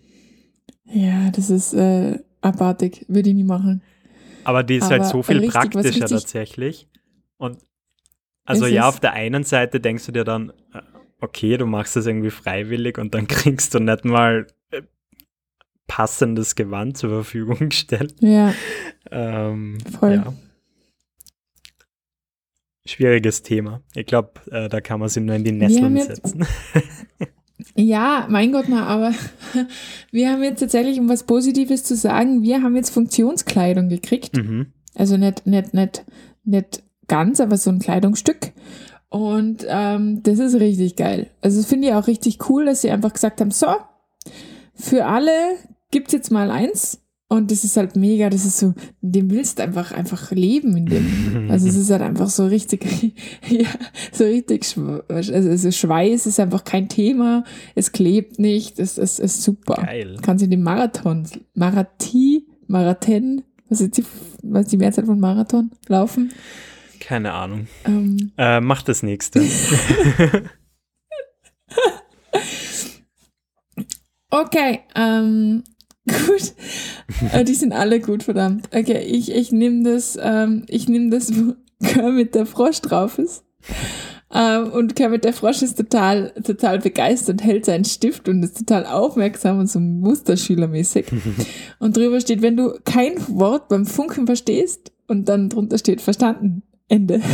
Ja, 0.86 1.30
das 1.32 1.50
ist 1.50 1.74
äh, 1.74 2.20
abartig, 2.42 3.06
würde 3.08 3.30
ich 3.30 3.36
nie 3.36 3.44
machen. 3.44 3.82
Aber 4.44 4.64
die 4.64 4.78
ist 4.78 4.84
halt 4.84 4.94
Aber 4.94 5.04
halt 5.04 5.12
so 5.12 5.24
viel 5.24 5.38
richtig, 5.38 5.54
praktischer 5.54 6.08
tatsächlich. 6.08 6.88
Und 7.38 7.60
also 8.46 8.66
ja, 8.66 8.88
auf 8.88 9.00
der 9.00 9.14
einen 9.14 9.44
Seite 9.44 9.80
denkst 9.80 10.06
du 10.08 10.12
dir 10.12 10.24
dann, 10.24 10.52
äh, 10.74 10.82
okay, 11.22 11.58
du 11.58 11.66
machst 11.66 11.96
das 11.96 12.08
irgendwie 12.08 12.32
freiwillig 12.32 12.98
und 12.98 13.14
dann 13.14 13.28
kriegst 13.28 13.74
du 13.74 13.80
nicht 13.80 14.06
mal 14.06 14.48
äh, 14.72 14.82
passendes 15.88 16.56
Gewand 16.56 16.98
zur 16.98 17.10
Verfügung 17.10 17.58
gestellt. 17.70 18.16
Ja. 18.20 18.54
Ähm, 19.12 19.78
Voll. 20.00 20.14
Ja. 20.14 20.34
Schwieriges 22.86 23.44
Thema. 23.44 23.82
Ich 23.94 24.06
glaube, 24.08 24.32
äh, 24.50 24.68
da 24.68 24.82
kann 24.82 25.00
man 25.00 25.10
sich 25.10 25.22
nur 25.22 25.36
in 25.36 25.44
die 25.44 25.52
Nesseln 25.52 25.98
setzen. 26.00 26.46
ja, 27.76 28.26
mein 28.30 28.52
Gott, 28.52 28.66
na, 28.68 28.88
aber 28.88 29.14
wir 30.12 30.32
haben 30.32 30.44
jetzt 30.44 30.62
tatsächlich, 30.62 31.00
um 31.00 31.08
was 31.08 31.24
Positives 31.24 31.84
zu 31.84 31.96
sagen, 31.96 32.42
wir 32.42 32.64
haben 32.64 32.76
jetzt 32.76 32.90
Funktionskleidung 32.90 33.90
gekriegt. 33.90 34.36
Mhm. 34.36 34.74
Also 34.96 35.18
nicht, 35.18 35.46
nicht, 35.46 35.74
nicht, 35.74 36.06
nicht 36.44 36.84
ganz, 37.08 37.40
aber 37.40 37.58
so 37.58 37.70
ein 37.70 37.80
Kleidungsstück. 37.80 38.52
Und 39.10 39.66
ähm, 39.68 40.24
das 40.24 40.40
ist 40.40 40.56
richtig 40.56 40.96
geil. 40.96 41.30
Also 41.42 41.60
das 41.60 41.68
finde 41.68 41.90
ich 41.90 41.94
auch 41.94 42.08
richtig 42.08 42.50
cool, 42.50 42.66
dass 42.66 42.82
sie 42.82 42.90
einfach 42.90 43.14
gesagt 43.14 43.42
haben, 43.42 43.52
so, 43.52 43.68
für 44.74 45.06
alle 45.06 45.58
gibt's 45.92 46.14
jetzt 46.14 46.32
mal 46.32 46.50
eins. 46.50 47.02
Und 47.32 47.50
das 47.50 47.64
ist 47.64 47.78
halt 47.78 47.96
mega, 47.96 48.30
das 48.30 48.44
ist 48.44 48.58
so, 48.58 48.74
dem 49.00 49.32
willst 49.32 49.58
du 49.58 49.64
einfach, 49.64 49.94
einfach 49.94 50.32
leben 50.32 50.76
in 50.76 50.86
dem. 50.86 51.50
Also 51.50 51.70
es 51.70 51.78
ist 51.78 51.90
halt 51.90 52.02
einfach 52.02 52.30
so 52.30 52.46
richtig, 52.46 52.86
ja, 53.48 53.70
so 54.12 54.26
richtig, 54.26 54.66
also, 55.08 55.34
also 55.34 55.72
Schweiß 55.72 56.26
ist 56.26 56.42
einfach 56.42 56.66
kein 56.66 56.90
Thema, 56.90 57.46
es 57.74 57.94
klebt 57.94 58.38
nicht, 58.38 58.80
es, 58.80 58.98
es 58.98 59.18
ist 59.18 59.44
super. 59.44 59.76
Geil. 59.76 60.18
Kannst 60.22 60.44
in 60.44 60.52
den 60.52 60.62
Marathon, 60.62 61.26
Marathi, 61.54 62.48
Marathon, 62.68 63.44
was 63.70 63.80
ist 63.80 63.96
die, 63.96 64.04
was 64.44 64.64
ist 64.64 64.74
die 64.74 64.78
Mehrzahl 64.78 65.06
von 65.06 65.22
Marathon, 65.22 65.72
laufen? 65.88 66.34
Keine 67.00 67.32
Ahnung. 67.32 67.68
Ähm, 67.86 68.34
äh, 68.38 68.60
mach 68.60 68.82
das 68.82 69.04
nächste. 69.04 69.40
okay, 74.32 74.82
ähm, 74.96 75.64
Gut. 76.06 76.54
Äh, 77.32 77.44
die 77.44 77.54
sind 77.54 77.74
alle 77.74 78.00
gut, 78.00 78.24
verdammt. 78.24 78.70
Okay, 78.74 79.04
ich, 79.06 79.32
ich 79.32 79.52
nehme 79.52 79.84
das, 79.84 80.18
ähm, 80.22 80.66
ich 80.68 80.90
nehme 80.90 81.10
das, 81.10 81.32
wo 81.36 81.54
Kermit 81.84 82.36
der 82.36 82.46
Frosch 82.46 82.82
drauf 82.82 83.20
ist. 83.20 83.44
Ähm, 84.34 84.72
und 84.72 84.96
Kermit 84.96 85.26
der 85.26 85.34
Frosch 85.34 85.62
ist 85.62 85.78
total, 85.78 86.32
total 86.44 86.80
begeistert, 86.80 87.44
hält 87.44 87.66
seinen 87.66 87.86
Stift 87.86 88.30
und 88.30 88.42
ist 88.44 88.58
total 88.58 88.86
aufmerksam 88.86 89.60
und 89.60 89.68
so 89.68 89.80
Musterschülermäßig. 89.80 91.08
und 91.80 91.98
drüber 91.98 92.20
steht, 92.22 92.42
wenn 92.42 92.58
du 92.58 92.80
kein 92.84 93.16
Wort 93.28 93.68
beim 93.68 93.86
Funken 93.86 94.26
verstehst 94.26 94.92
und 95.08 95.30
dann 95.30 95.50
drunter 95.50 95.78
steht, 95.78 96.02
verstanden. 96.02 96.64
Ende. 96.88 97.22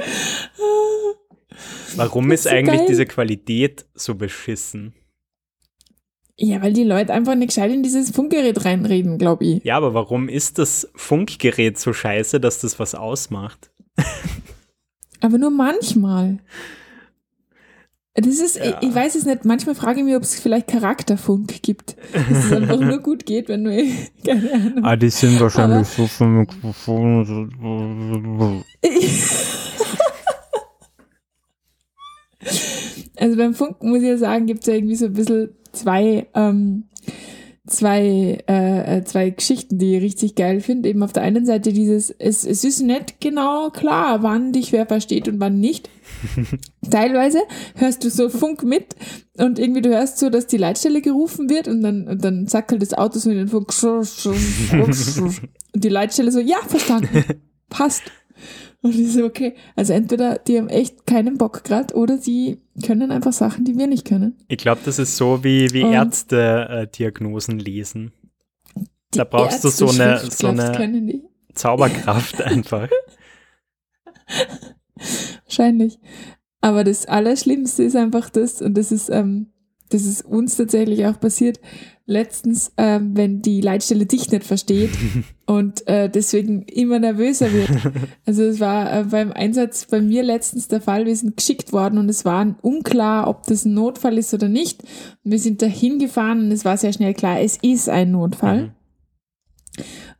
Warum 1.96 2.30
ist, 2.30 2.40
ist 2.40 2.50
so 2.50 2.56
eigentlich 2.56 2.78
geil. 2.78 2.86
diese 2.88 3.06
Qualität 3.06 3.86
so 3.94 4.14
beschissen? 4.14 4.94
Ja, 6.42 6.62
weil 6.62 6.72
die 6.72 6.84
Leute 6.84 7.12
einfach 7.12 7.34
nicht 7.34 7.48
gescheit 7.48 7.70
in 7.70 7.82
dieses 7.82 8.10
Funkgerät 8.10 8.64
reinreden, 8.64 9.18
glaube 9.18 9.44
ich. 9.44 9.64
Ja, 9.64 9.76
aber 9.76 9.92
warum 9.92 10.28
ist 10.28 10.58
das 10.58 10.90
Funkgerät 10.94 11.78
so 11.78 11.92
scheiße, 11.92 12.40
dass 12.40 12.60
das 12.60 12.78
was 12.78 12.94
ausmacht? 12.94 13.70
aber 15.20 15.36
nur 15.36 15.50
manchmal. 15.50 16.38
Das 18.14 18.40
ist, 18.40 18.56
ja. 18.56 18.64
ich, 18.80 18.88
ich, 18.88 18.94
weiß 18.94 19.14
es 19.16 19.26
nicht, 19.26 19.44
manchmal 19.44 19.74
frage 19.74 20.00
ich 20.00 20.04
mich, 20.04 20.16
ob 20.16 20.22
es 20.22 20.40
vielleicht 20.40 20.68
Charakterfunk 20.68 21.62
gibt. 21.62 21.96
Dass 22.12 22.44
es 22.46 22.52
einfach 22.52 22.80
nur 22.80 22.98
gut 22.98 23.24
geht, 23.26 23.48
wenn 23.48 23.64
du, 23.64 23.70
keine 24.26 24.52
Ahnung. 24.52 24.84
Ah, 24.84 24.96
die 24.96 25.10
sind 25.10 25.38
wahrscheinlich 25.40 25.76
aber, 25.76 25.84
so 25.84 26.06
vom 26.06 26.38
Mikrofon. 26.38 27.44
Also 33.20 33.36
beim 33.36 33.54
Funken 33.54 33.90
muss 33.90 34.02
ich 34.02 34.08
ja 34.08 34.16
sagen, 34.16 34.46
gibt 34.46 34.60
es 34.60 34.66
ja 34.66 34.74
irgendwie 34.74 34.96
so 34.96 35.06
ein 35.06 35.12
bisschen 35.12 35.50
zwei, 35.72 36.26
ähm, 36.34 36.84
zwei, 37.66 38.38
äh, 38.48 38.98
äh, 38.98 39.04
zwei 39.04 39.30
Geschichten, 39.30 39.78
die 39.78 39.96
ich 39.96 40.02
richtig 40.02 40.34
geil 40.34 40.60
finde. 40.60 40.88
Eben 40.88 41.02
auf 41.02 41.12
der 41.12 41.22
einen 41.22 41.44
Seite 41.44 41.72
dieses, 41.72 42.10
es, 42.10 42.44
es 42.44 42.64
ist 42.64 42.80
nicht 42.80 43.20
genau 43.20 43.70
klar, 43.70 44.22
wann 44.22 44.52
dich 44.52 44.72
wer 44.72 44.86
versteht 44.86 45.28
und 45.28 45.38
wann 45.38 45.60
nicht. 45.60 45.90
Teilweise 46.90 47.40
hörst 47.76 48.04
du 48.04 48.10
so 48.10 48.30
Funk 48.30 48.64
mit 48.64 48.96
und 49.36 49.58
irgendwie 49.58 49.82
du 49.82 49.90
hörst 49.90 50.18
so, 50.18 50.30
dass 50.30 50.46
die 50.46 50.56
Leitstelle 50.56 51.02
gerufen 51.02 51.50
wird 51.50 51.68
und 51.68 51.82
dann, 51.82 52.08
und 52.08 52.24
dann 52.24 52.46
zackelt 52.46 52.80
das 52.80 52.94
Auto 52.94 53.18
so 53.18 53.30
in 53.30 53.36
den 53.36 53.48
Funk 53.48 53.70
und 53.84 55.40
die 55.74 55.88
Leitstelle 55.88 56.32
so, 56.32 56.40
ja, 56.40 56.58
verstanden, 56.66 57.24
passt. 57.68 58.02
Und 58.82 58.94
ich 58.94 59.12
so, 59.12 59.24
okay, 59.24 59.54
also 59.76 59.92
entweder 59.92 60.38
die 60.38 60.56
haben 60.56 60.68
echt 60.68 61.06
keinen 61.06 61.36
Bock 61.36 61.64
gerade 61.64 61.94
oder 61.94 62.16
sie 62.16 62.62
können 62.84 63.10
einfach 63.10 63.32
Sachen, 63.32 63.64
die 63.64 63.76
wir 63.76 63.86
nicht 63.86 64.06
können. 64.06 64.38
Ich 64.48 64.56
glaube, 64.56 64.80
das 64.84 64.98
ist 64.98 65.16
so 65.16 65.44
wie, 65.44 65.70
wie 65.72 65.82
Ärzte 65.82 66.68
äh, 66.70 66.86
Diagnosen 66.86 67.58
lesen. 67.58 68.12
Da 69.10 69.24
brauchst 69.24 69.64
Ärzte 69.64 69.84
du 69.84 69.92
so 69.92 70.02
eine, 70.02 70.18
so 70.18 70.46
eine 70.48 71.20
Zauberkraft 71.52 72.40
einfach. 72.42 72.88
Wahrscheinlich. 75.44 75.98
Aber 76.62 76.84
das 76.84 77.06
Allerschlimmste 77.06 77.82
ist 77.82 77.96
einfach 77.96 78.30
das, 78.30 78.62
und 78.62 78.76
das 78.78 78.92
ist, 78.92 79.10
ähm, 79.10 79.52
das 79.90 80.04
ist 80.04 80.24
uns 80.24 80.56
tatsächlich 80.56 81.06
auch 81.06 81.20
passiert, 81.20 81.60
letztens, 82.06 82.72
ähm, 82.76 83.16
wenn 83.16 83.40
die 83.40 83.60
Leitstelle 83.60 84.04
dich 84.04 84.30
nicht 84.30 84.44
versteht 84.44 84.90
und 85.46 85.86
äh, 85.86 86.10
deswegen 86.10 86.62
immer 86.62 86.98
nervöser 86.98 87.52
wird. 87.52 87.70
Also 88.26 88.42
es 88.42 88.60
war 88.60 88.92
äh, 88.92 89.04
beim 89.04 89.32
Einsatz 89.32 89.86
bei 89.86 90.00
mir 90.00 90.22
letztens 90.22 90.68
der 90.68 90.80
Fall, 90.80 91.06
wir 91.06 91.16
sind 91.16 91.36
geschickt 91.36 91.72
worden 91.72 91.98
und 91.98 92.08
es 92.08 92.24
war 92.24 92.54
unklar, 92.62 93.28
ob 93.28 93.44
das 93.44 93.64
ein 93.64 93.74
Notfall 93.74 94.18
ist 94.18 94.32
oder 94.34 94.48
nicht. 94.48 94.82
Und 95.24 95.32
wir 95.32 95.38
sind 95.38 95.62
dahin 95.62 95.98
gefahren 95.98 96.44
und 96.44 96.52
es 96.52 96.64
war 96.64 96.76
sehr 96.76 96.92
schnell 96.92 97.14
klar, 97.14 97.40
es 97.40 97.58
ist 97.62 97.88
ein 97.88 98.12
Notfall. 98.12 98.62
Mhm. 98.62 98.70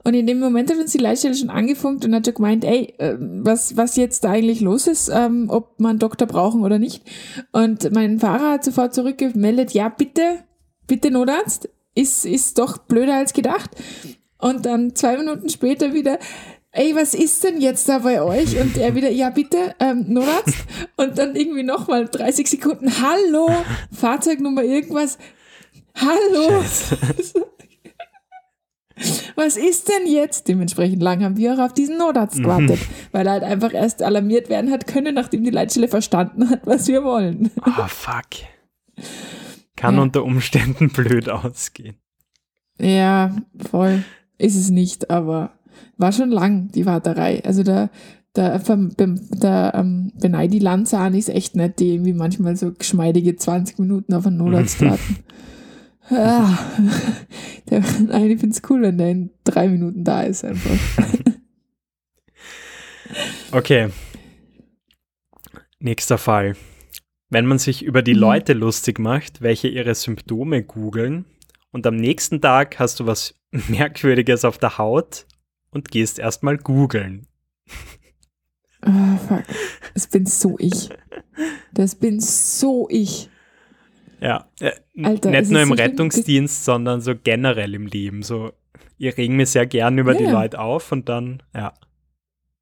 Und 0.03 0.15
in 0.15 0.27
dem 0.27 0.39
Moment 0.39 0.71
hat 0.71 0.79
uns 0.79 0.93
die 0.93 0.99
Leitstelle 0.99 1.35
schon 1.35 1.51
angefunkt 1.51 2.05
und 2.05 2.15
hat 2.15 2.25
schon 2.25 2.35
gemeint, 2.35 2.65
ey, 2.65 2.95
äh, 2.99 3.17
was, 3.19 3.77
was 3.77 3.97
jetzt 3.97 4.25
da 4.25 4.31
eigentlich 4.31 4.61
los 4.61 4.87
ist, 4.87 5.11
ähm, 5.13 5.47
ob 5.49 5.79
man 5.79 5.91
einen 5.91 5.99
Doktor 5.99 6.27
brauchen 6.27 6.63
oder 6.63 6.79
nicht. 6.79 7.03
Und 7.53 7.93
mein 7.93 8.19
Fahrer 8.19 8.53
hat 8.53 8.65
sofort 8.65 8.95
zurückgemeldet, 8.95 9.73
ja, 9.73 9.89
bitte, 9.89 10.45
bitte 10.87 11.11
Notarzt 11.11 11.69
ist, 11.95 12.25
ist 12.25 12.59
doch 12.59 12.79
blöder 12.79 13.17
als 13.17 13.33
gedacht. 13.33 13.71
Und 14.39 14.65
dann 14.65 14.95
zwei 14.95 15.19
Minuten 15.19 15.51
später 15.51 15.93
wieder, 15.93 16.19
ey, 16.73 16.95
was 16.95 17.15
ist 17.15 17.45
denn 17.45 17.61
jetzt 17.61 17.89
da 17.89 17.99
bei 17.99 18.23
euch? 18.23 18.59
Und 18.59 18.79
er 18.79 18.95
wieder, 18.95 19.11
ja 19.11 19.29
bitte, 19.29 19.75
ähm, 19.81 20.07
Notarzt. 20.09 20.57
Und 20.97 21.19
dann 21.19 21.37
irgendwie 21.37 21.63
nochmal 21.65 22.09
30 22.09 22.49
Sekunden, 22.49 22.91
hallo, 23.03 23.51
Fahrzeugnummer 23.93 24.63
irgendwas, 24.63 25.19
hallo. 25.95 26.65
was 29.37 29.57
ist 29.57 29.89
denn 29.89 30.07
jetzt? 30.07 30.49
Dementsprechend 30.49 31.03
lang 31.03 31.23
haben 31.23 31.37
wir 31.37 31.55
auch 31.55 31.59
auf 31.59 31.75
diesen 31.75 31.99
Notarzt 31.99 32.39
gewartet, 32.39 32.79
weil 33.13 33.27
er 33.27 33.33
halt 33.35 33.43
einfach 33.43 33.73
erst 33.73 34.03
alarmiert 34.03 34.49
werden 34.49 34.71
hat 34.71 34.87
können, 34.87 35.15
nachdem 35.15 35.45
die 35.45 35.51
Leitstelle 35.51 35.89
verstanden 35.89 36.51
hat, 36.51 36.67
was 36.67 36.89
wir 36.89 37.05
wollen. 37.05 37.51
Ah, 37.63 37.85
oh, 37.85 37.89
fuck. 37.89 38.49
Kann 39.77 39.97
ja. 39.97 40.03
unter 40.03 40.25
Umständen 40.25 40.89
blöd 40.93 41.29
ausgehen. 41.29 41.97
Ja, 42.79 43.37
voll. 43.71 44.05
Ist 44.39 44.57
es 44.57 44.71
nicht, 44.71 45.11
aber 45.11 45.53
war 45.97 46.13
schon 46.13 46.31
lang, 46.31 46.71
die 46.73 46.87
Warterei. 46.87 47.43
Also 47.45 47.63
da, 47.63 47.91
da, 48.33 48.59
der 48.59 49.73
ähm, 49.75 50.13
Beneidi 50.19 50.59
Lanzahn 50.59 51.15
ist 51.15 51.29
echt 51.29 51.57
nett, 51.57 51.79
die 51.79 51.95
irgendwie 51.95 52.13
manchmal 52.13 52.57
so 52.57 52.73
geschmeidige 52.73 53.37
20 53.37 53.79
Minuten 53.79 54.15
auf 54.15 54.27
einen 54.27 54.39
Notarzt 54.39 54.81
warten. 54.85 55.19
der, 57.71 57.85
nein, 58.07 58.31
ich 58.31 58.41
finde 58.41 58.57
es 58.57 58.63
cool, 58.69 58.83
wenn 58.83 58.99
der 58.99 59.11
in 59.11 59.31
drei 59.45 59.69
Minuten 59.69 60.03
da 60.03 60.23
ist 60.23 60.45
einfach. 60.45 60.71
okay. 63.53 63.91
Nächster 65.79 66.19
Fall. 66.19 66.57
Wenn 67.29 67.47
man 67.47 67.59
sich 67.59 67.85
über 67.85 68.03
die 68.03 68.15
mhm. 68.15 68.21
Leute 68.21 68.53
lustig 68.55 68.99
macht, 68.99 69.41
welche 69.41 69.69
ihre 69.69 69.95
Symptome 69.95 70.65
googeln 70.65 71.27
und 71.71 71.87
am 71.87 71.95
nächsten 71.95 72.41
Tag 72.41 72.81
hast 72.81 72.99
du 72.99 73.07
was 73.07 73.35
Merkwürdiges 73.69 74.45
auf 74.45 74.59
der 74.59 74.79
Haut 74.79 75.27
und 75.71 75.91
gehst 75.91 76.19
erstmal 76.19 76.59
googeln. 76.59 77.29
Oh, 78.85 79.17
fuck. 79.29 79.45
Das 79.95 80.09
bin 80.09 80.27
so 80.27 80.57
ich. 80.59 80.89
Das 81.73 81.95
bin 81.95 82.19
so 82.19 82.89
ich. 82.91 83.31
Ja, 84.21 84.47
äh, 84.61 84.73
Alter, 85.03 85.31
nicht 85.31 85.51
nur 85.51 85.63
im 85.63 85.69
so 85.69 85.75
Rettungsdienst, 85.75 86.65
sondern 86.65 87.01
so 87.01 87.15
generell 87.15 87.75
im 87.75 87.87
Leben. 87.87 88.23
So, 88.23 88.53
ich 88.99 89.17
regen 89.17 89.37
mich 89.37 89.51
sehr 89.51 89.67
gern 89.67 89.97
über 89.99 90.13
ja, 90.13 90.19
die 90.19 90.27
Leute 90.27 90.61
auf 90.61 90.93
und 90.93 91.09
dann, 91.09 91.43
ja. 91.55 91.73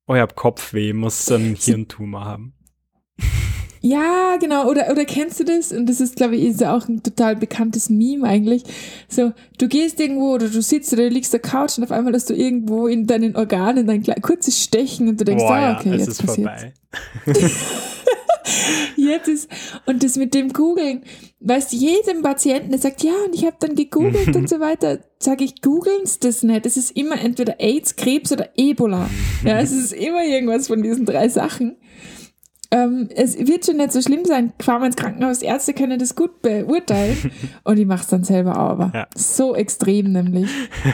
Oh, 0.07 0.15
ich 0.15 0.21
hab 0.21 0.37
Kopfweh, 0.37 0.93
muss 0.93 1.31
einen 1.31 1.55
Hirntumor 1.55 2.25
haben. 2.25 2.55
Ja, 3.81 4.37
genau. 4.41 4.69
Oder, 4.69 4.91
oder 4.91 5.05
kennst 5.05 5.39
du 5.39 5.45
das? 5.45 5.73
Und 5.73 5.87
das 5.87 6.01
ist, 6.01 6.17
glaube 6.17 6.35
ich, 6.35 6.45
ist 6.45 6.61
ja 6.61 6.77
auch 6.77 6.89
ein 6.89 7.01
total 7.03 7.37
bekanntes 7.37 7.89
Meme 7.89 8.27
eigentlich. 8.27 8.65
So, 9.09 9.33
du 9.57 9.69
gehst 9.69 10.01
irgendwo 10.01 10.35
oder 10.35 10.49
du 10.49 10.61
sitzt 10.61 10.93
oder 10.93 11.09
du 11.09 11.15
liegst 11.15 11.33
auf 11.33 11.41
der 11.41 11.51
Couch 11.51 11.79
und 11.79 11.85
auf 11.85 11.93
einmal 11.93 12.13
hast 12.13 12.29
du 12.29 12.35
irgendwo 12.35 12.89
in 12.89 13.07
deinen 13.07 13.37
Organen 13.37 13.89
ein 13.89 14.03
kurzes 14.21 14.61
Stechen 14.63 15.09
und 15.09 15.21
du 15.21 15.25
denkst, 15.25 15.45
Boah, 15.45 15.55
ah, 15.55 15.79
okay, 15.79 15.91
ja, 15.91 15.95
jetzt 15.95 16.09
ist 16.09 16.27
passiert. 16.27 16.51
vorbei. 16.51 16.75
jetzt 18.97 19.29
ist, 19.29 19.51
und 19.87 20.03
das 20.03 20.17
mit 20.17 20.35
dem 20.35 20.53
Googeln, 20.53 21.03
weißt 21.41 21.73
du, 21.73 21.77
jedem 21.77 22.23
Patienten, 22.23 22.71
der 22.71 22.81
sagt, 22.81 23.03
ja, 23.03 23.13
und 23.27 23.35
ich 23.35 23.45
habe 23.45 23.57
dann 23.61 23.75
gegoogelt 23.75 24.35
und 24.35 24.49
so 24.49 24.61
weiter, 24.61 25.01
sage 25.19 25.45
ich, 25.45 25.63
googeln's 25.63 26.19
das 26.19 26.43
nicht. 26.43 26.67
Es 26.67 26.77
ist 26.77 26.97
immer 26.97 27.21
entweder 27.21 27.61
AIDS, 27.61 27.97
Krebs 27.97 28.33
oder 28.33 28.51
Ebola. 28.57 29.09
Ja, 29.45 29.61
es 29.61 29.73
ist 29.73 29.93
immer 29.93 30.25
irgendwas 30.25 30.69
von 30.69 30.83
diesen 30.83 31.05
drei 31.05 31.29
Sachen 31.29 31.77
ähm, 32.71 33.09
es 33.15 33.39
wird 33.39 33.65
schon 33.65 33.79
nicht 33.79 33.93
so 33.93 34.03
schlimm 34.03 34.25
sein. 34.25 34.53
Fahren 34.61 34.83
wir 34.83 34.87
ins 34.87 34.97
Krankenhaus, 34.97 35.43
Ärzte 35.43 35.73
können 35.73 35.99
das 35.99 36.15
gut 36.15 36.43
beurteilen. 36.43 37.17
und 37.65 37.79
ich 37.79 37.87
mache 37.87 38.03
es 38.03 38.09
dann 38.09 38.25
selber 38.25 38.57
aber. 38.57 38.91
Ja. 38.95 39.07
So 39.17 39.55
extrem 39.55 40.13
nämlich. 40.13 40.51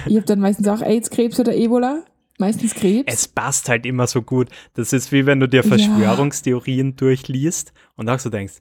Ich 0.06 0.16
habe 0.16 0.26
dann 0.26 0.40
meistens 0.40 0.68
auch 0.68 0.82
AIDS, 0.82 1.11
Krebs 1.11 1.40
oder 1.40 1.54
Ebola. 1.54 2.04
Meistens 2.38 2.74
Krebs. 2.74 3.12
Es 3.12 3.28
passt 3.28 3.68
halt 3.68 3.86
immer 3.86 4.06
so 4.06 4.22
gut. 4.22 4.48
Das 4.74 4.92
ist 4.92 5.12
wie 5.12 5.26
wenn 5.26 5.40
du 5.40 5.48
dir 5.48 5.62
Verschwörungstheorien 5.62 6.88
ja. 6.88 6.94
durchliest 6.96 7.72
und 7.96 8.08
auch 8.08 8.18
so 8.18 8.30
denkst, 8.30 8.54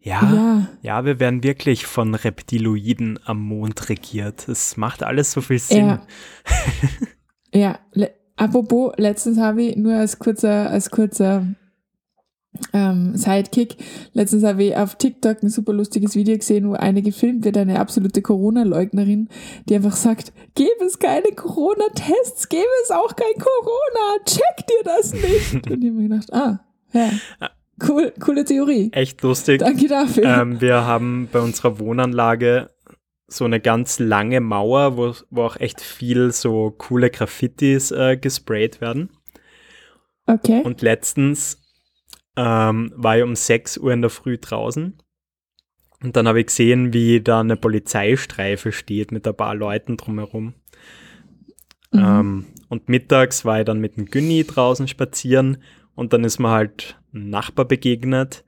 Ja, 0.00 0.22
ja, 0.22 0.68
ja, 0.82 1.04
wir 1.04 1.20
werden 1.20 1.42
wirklich 1.42 1.86
von 1.86 2.14
Reptiloiden 2.14 3.20
am 3.24 3.40
Mond 3.40 3.88
regiert. 3.88 4.48
Es 4.48 4.76
macht 4.76 5.02
alles 5.02 5.32
so 5.32 5.40
viel 5.40 5.58
Sinn. 5.58 5.86
Ja, 5.86 6.06
ja. 7.54 7.78
Le 7.92 8.10
apropos, 8.36 8.94
letztens 8.96 9.38
habe 9.38 9.62
ich 9.62 9.76
nur 9.76 9.94
als 9.94 10.18
kurzer, 10.18 10.70
als 10.70 10.90
kurzer 10.90 11.46
ähm, 12.72 13.16
Sidekick. 13.16 13.76
Letztens 14.12 14.44
habe 14.44 14.64
ich 14.64 14.76
auf 14.76 14.96
TikTok 14.96 15.42
ein 15.42 15.48
super 15.48 15.72
lustiges 15.72 16.14
Video 16.14 16.36
gesehen, 16.36 16.68
wo 16.68 16.74
eine 16.74 17.02
gefilmt 17.02 17.44
wird, 17.44 17.56
eine 17.56 17.78
absolute 17.78 18.22
Corona-Leugnerin, 18.22 19.28
die 19.68 19.76
einfach 19.76 19.96
sagt, 19.96 20.32
gäbe 20.54 20.84
es 20.84 20.98
keine 20.98 21.32
Corona-Tests, 21.34 22.48
gäbe 22.48 22.64
es 22.84 22.90
auch 22.90 23.14
kein 23.14 23.34
Corona, 23.38 24.24
check 24.24 24.66
dir 24.66 24.84
das 24.84 25.12
nicht. 25.12 25.54
Und 25.70 25.82
ich 25.82 25.90
habe 25.90 26.00
mir 26.00 26.08
gedacht, 26.08 26.32
ah, 26.32 26.60
ja. 26.92 27.10
Cool, 27.88 28.12
coole 28.20 28.44
Theorie. 28.44 28.90
Echt 28.92 29.22
lustig. 29.22 29.60
Danke 29.60 29.88
dafür. 29.88 30.24
Ähm, 30.24 30.60
wir 30.60 30.84
haben 30.84 31.30
bei 31.32 31.40
unserer 31.40 31.78
Wohnanlage 31.78 32.68
so 33.26 33.46
eine 33.46 33.58
ganz 33.58 33.98
lange 33.98 34.40
Mauer, 34.40 34.98
wo, 34.98 35.14
wo 35.30 35.42
auch 35.44 35.56
echt 35.58 35.80
viel 35.80 36.30
so 36.32 36.74
coole 36.76 37.08
Graffitis 37.08 37.90
äh, 37.90 38.18
gesprayt 38.18 38.82
werden. 38.82 39.08
Okay. 40.26 40.60
Und 40.62 40.82
letztens 40.82 41.58
ähm, 42.40 42.92
war 42.96 43.18
ich 43.18 43.22
um 43.22 43.36
6 43.36 43.76
Uhr 43.78 43.92
in 43.92 44.00
der 44.00 44.10
Früh 44.10 44.38
draußen. 44.38 44.94
Und 46.02 46.16
dann 46.16 46.26
habe 46.26 46.40
ich 46.40 46.46
gesehen, 46.46 46.94
wie 46.94 47.20
da 47.20 47.40
eine 47.40 47.56
Polizeistreife 47.56 48.72
steht 48.72 49.12
mit 49.12 49.28
ein 49.28 49.36
paar 49.36 49.54
Leuten 49.54 49.98
drumherum. 49.98 50.54
Mhm. 51.92 51.98
Ähm, 51.98 52.46
und 52.70 52.88
mittags 52.88 53.44
war 53.44 53.58
ich 53.58 53.66
dann 53.66 53.80
mit 53.80 53.98
dem 53.98 54.06
Günni 54.06 54.44
draußen 54.44 54.88
spazieren 54.88 55.62
und 55.94 56.14
dann 56.14 56.24
ist 56.24 56.38
mir 56.38 56.50
halt 56.50 56.98
ein 57.12 57.28
Nachbar 57.28 57.66
begegnet 57.66 58.44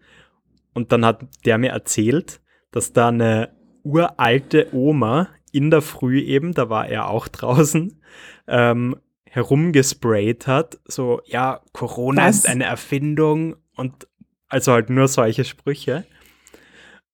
und 0.72 0.92
dann 0.92 1.04
hat 1.04 1.26
der 1.44 1.58
mir 1.58 1.72
erzählt, 1.72 2.40
dass 2.70 2.94
da 2.94 3.08
eine 3.08 3.50
uralte 3.82 4.68
Oma 4.72 5.28
in 5.50 5.70
der 5.70 5.82
Früh 5.82 6.20
eben, 6.20 6.54
da 6.54 6.70
war 6.70 6.88
er 6.88 7.08
auch 7.11 7.28
draußen, 7.28 8.00
ähm, 8.49 8.96
herumgesprayt 9.25 10.46
hat, 10.46 10.78
so, 10.84 11.20
ja, 11.26 11.61
Corona 11.72 12.28
Was? 12.28 12.37
ist 12.37 12.49
eine 12.49 12.64
Erfindung 12.64 13.56
und 13.76 14.06
also 14.48 14.72
halt 14.72 14.90
nur 14.90 15.08
solche 15.08 15.44
Sprüche. 15.44 16.04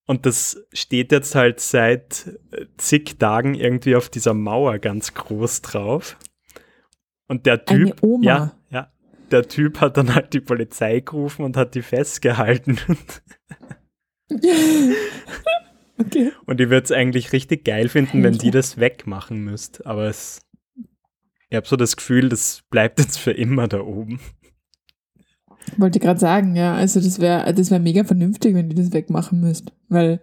Und 0.06 0.24
das 0.24 0.64
steht 0.72 1.12
jetzt 1.12 1.34
halt 1.34 1.60
seit 1.60 2.26
äh, 2.50 2.64
zig 2.78 3.18
Tagen 3.18 3.54
irgendwie 3.54 3.94
auf 3.94 4.08
dieser 4.08 4.34
Mauer 4.34 4.78
ganz 4.78 5.14
groß 5.14 5.62
drauf. 5.62 6.16
Und 7.28 7.44
der 7.44 7.64
Typ, 7.66 8.00
ja, 8.22 8.56
ja, 8.70 8.90
der 9.30 9.46
Typ 9.46 9.80
hat 9.80 9.98
dann 9.98 10.14
halt 10.14 10.32
die 10.32 10.40
Polizei 10.40 11.00
gerufen 11.00 11.44
und 11.44 11.56
hat 11.58 11.74
die 11.74 11.82
festgehalten. 11.82 12.78
okay. 15.98 16.32
Und 16.46 16.60
ich 16.60 16.70
würde 16.70 16.84
es 16.84 16.92
eigentlich 16.92 17.32
richtig 17.32 17.64
geil 17.64 17.88
finden, 17.88 18.22
wenn 18.22 18.38
die 18.38 18.50
das 18.50 18.78
wegmachen 18.78 19.44
müsst. 19.44 19.86
Aber 19.86 20.06
es, 20.06 20.40
ich 21.50 21.56
habe 21.56 21.68
so 21.68 21.76
das 21.76 21.96
Gefühl, 21.96 22.30
das 22.30 22.62
bleibt 22.70 22.98
jetzt 22.98 23.18
für 23.18 23.32
immer 23.32 23.68
da 23.68 23.80
oben. 23.80 24.20
Wollte 25.76 26.00
gerade 26.00 26.20
sagen, 26.20 26.56
ja, 26.56 26.74
also 26.74 27.00
das 27.00 27.20
wäre 27.20 27.52
das 27.52 27.70
wär 27.70 27.78
mega 27.78 28.04
vernünftig, 28.04 28.54
wenn 28.54 28.68
die 28.68 28.76
das 28.76 28.92
wegmachen 28.92 29.40
müsst. 29.40 29.72
Weil, 29.88 30.20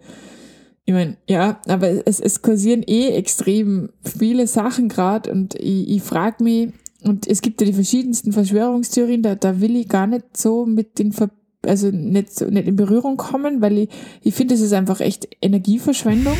ich 0.84 0.94
meine, 0.94 1.16
ja, 1.28 1.60
aber 1.66 2.06
es, 2.06 2.20
es 2.20 2.42
kursieren 2.42 2.82
eh 2.86 3.10
extrem 3.10 3.90
viele 4.02 4.46
Sachen 4.46 4.88
gerade 4.88 5.30
und 5.30 5.54
ich, 5.54 5.88
ich 5.88 6.02
frage 6.02 6.42
mich, 6.42 6.70
und 7.02 7.26
es 7.26 7.42
gibt 7.42 7.60
ja 7.60 7.66
die 7.66 7.72
verschiedensten 7.72 8.32
Verschwörungstheorien, 8.32 9.22
da, 9.22 9.34
da 9.34 9.60
will 9.60 9.76
ich 9.76 9.88
gar 9.88 10.06
nicht 10.06 10.36
so 10.36 10.66
mit 10.66 10.98
den 10.98 11.12
Ver 11.12 11.30
also 11.62 11.90
nicht, 11.90 12.32
so, 12.32 12.46
nicht 12.46 12.68
in 12.68 12.76
Berührung 12.76 13.16
kommen, 13.16 13.60
weil 13.60 13.78
ich, 13.78 13.88
ich 14.22 14.34
finde, 14.34 14.54
es 14.54 14.60
ist 14.60 14.72
einfach 14.72 15.00
echt 15.00 15.28
Energieverschwendung. 15.42 16.36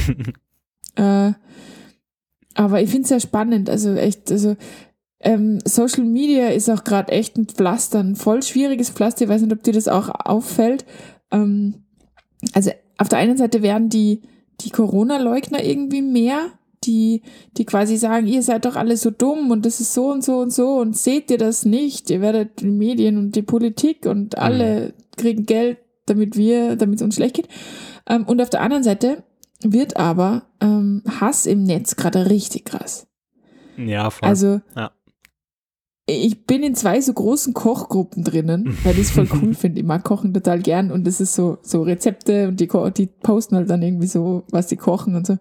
äh, 0.96 1.32
aber 2.54 2.80
ich 2.80 2.90
finde 2.90 3.02
es 3.02 3.08
sehr 3.08 3.20
spannend. 3.20 3.68
Also 3.68 3.94
echt, 3.94 4.30
also 4.30 4.56
ähm, 5.20 5.58
Social 5.64 6.04
Media 6.04 6.48
ist 6.48 6.68
auch 6.68 6.84
gerade 6.84 7.12
echt 7.12 7.36
ein 7.36 7.46
Pflaster, 7.46 8.00
ein 8.00 8.16
voll 8.16 8.42
schwieriges 8.42 8.90
Pflaster. 8.90 9.24
Ich 9.24 9.30
weiß 9.30 9.42
nicht, 9.42 9.52
ob 9.52 9.62
dir 9.62 9.72
das 9.72 9.88
auch 9.88 10.08
auffällt. 10.08 10.84
Ähm, 11.30 11.86
also 12.52 12.70
auf 12.98 13.08
der 13.08 13.18
einen 13.18 13.36
Seite 13.36 13.62
werden 13.62 13.88
die, 13.88 14.22
die 14.60 14.70
Corona-Leugner 14.70 15.64
irgendwie 15.64 16.02
mehr, 16.02 16.50
die, 16.84 17.22
die 17.56 17.64
quasi 17.64 17.96
sagen, 17.96 18.26
ihr 18.26 18.42
seid 18.42 18.64
doch 18.64 18.76
alle 18.76 18.96
so 18.96 19.10
dumm 19.10 19.50
und 19.50 19.66
das 19.66 19.80
ist 19.80 19.94
so 19.94 20.10
und 20.10 20.22
so 20.22 20.38
und 20.38 20.52
so 20.52 20.76
und 20.76 20.96
seht 20.96 21.30
ihr 21.30 21.38
das 21.38 21.64
nicht? 21.64 22.10
Ihr 22.10 22.20
werdet 22.20 22.60
die 22.60 22.66
Medien 22.66 23.16
und 23.16 23.34
die 23.34 23.42
Politik 23.42 24.06
und 24.06 24.38
alle 24.38 24.88
mhm. 24.88 24.92
kriegen 25.16 25.46
Geld, 25.46 25.78
damit 26.04 26.36
wir, 26.36 26.76
damit 26.76 26.96
es 26.96 27.02
uns 27.02 27.16
schlecht 27.16 27.36
geht. 27.36 27.48
Ähm, 28.06 28.24
und 28.26 28.40
auf 28.40 28.50
der 28.50 28.60
anderen 28.60 28.84
Seite 28.84 29.24
wird 29.62 29.96
aber 29.96 30.44
ähm, 30.60 31.02
Hass 31.20 31.46
im 31.46 31.64
Netz 31.64 31.96
gerade 31.96 32.30
richtig 32.30 32.66
krass. 32.66 33.06
Ja, 33.78 34.10
voll. 34.10 34.28
Also 34.28 34.60
ja 34.76 34.92
ich 36.06 36.46
bin 36.46 36.62
in 36.62 36.76
zwei 36.76 37.00
so 37.00 37.12
großen 37.12 37.52
Kochgruppen 37.52 38.22
drinnen, 38.22 38.78
weil 38.84 38.94
ich 38.94 39.08
es 39.08 39.10
voll 39.10 39.28
cool 39.42 39.54
finde. 39.58 39.80
Ich 39.80 39.86
mag 39.86 40.04
Kochen 40.04 40.32
total 40.32 40.60
gern 40.60 40.92
und 40.92 41.06
das 41.06 41.20
ist 41.20 41.34
so, 41.34 41.58
so 41.62 41.82
Rezepte 41.82 42.48
und 42.48 42.60
die, 42.60 42.68
die 42.96 43.06
posten 43.06 43.56
halt 43.56 43.68
dann 43.68 43.82
irgendwie 43.82 44.06
so, 44.06 44.44
was 44.50 44.68
sie 44.68 44.76
kochen 44.76 45.16
und 45.16 45.26
so. 45.26 45.36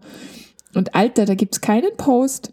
Und 0.73 0.95
Alter, 0.95 1.25
da 1.25 1.35
gibt's 1.35 1.61
keinen 1.61 1.95
Post, 1.97 2.51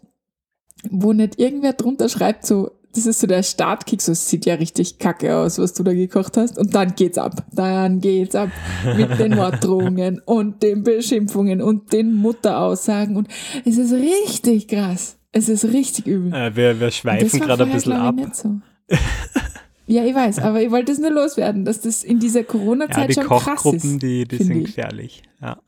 wo 0.89 1.11
nicht 1.11 1.39
irgendwer 1.39 1.73
drunter 1.73 2.07
schreibt, 2.07 2.45
so, 2.45 2.71
das 2.93 3.07
ist 3.07 3.19
so 3.19 3.25
der 3.25 3.41
Startkick, 3.41 4.01
so, 4.01 4.11
es 4.11 4.29
sieht 4.29 4.45
ja 4.45 4.55
richtig 4.55 4.99
kacke 4.99 5.35
aus, 5.35 5.57
was 5.57 5.73
du 5.73 5.81
da 5.81 5.93
gekocht 5.93 6.37
hast. 6.37 6.59
Und 6.59 6.75
dann 6.75 6.93
geht's 6.95 7.17
ab. 7.17 7.43
Dann 7.51 7.99
geht's 7.99 8.35
ab 8.35 8.49
mit 8.95 9.17
den 9.17 9.35
Morddrohungen 9.35 10.21
und 10.23 10.61
den 10.61 10.83
Beschimpfungen 10.83 11.61
und 11.61 11.91
den 11.91 12.13
Mutteraussagen. 12.13 13.17
Und 13.17 13.27
es 13.65 13.77
ist 13.77 13.93
richtig 13.93 14.67
krass. 14.67 15.17
Es 15.35 15.49
ist 15.49 15.65
richtig 15.65 16.05
übel. 16.05 16.31
Äh, 16.31 16.55
wir, 16.55 16.79
wir 16.79 16.91
schweifen 16.91 17.39
gerade 17.39 17.63
ein 17.63 17.71
bisschen 17.71 17.93
ab. 17.93 18.15
So. 18.33 18.59
ja, 19.87 20.05
ich 20.05 20.13
weiß, 20.13 20.39
aber 20.39 20.61
ich 20.61 20.69
wollte 20.69 20.91
es 20.91 20.99
nur 20.99 21.09
loswerden, 21.09 21.65
dass 21.65 21.81
das 21.81 22.03
in 22.03 22.19
dieser 22.19 22.43
Corona-Zeit 22.43 23.15
ja, 23.15 23.23
schon 23.23 23.39
krass 23.39 23.65
ist. 23.65 24.01
Die, 24.01 24.25
die 24.25 24.43
sind 24.43 24.65
gefährlich, 24.65 25.23
ja. 25.41 25.59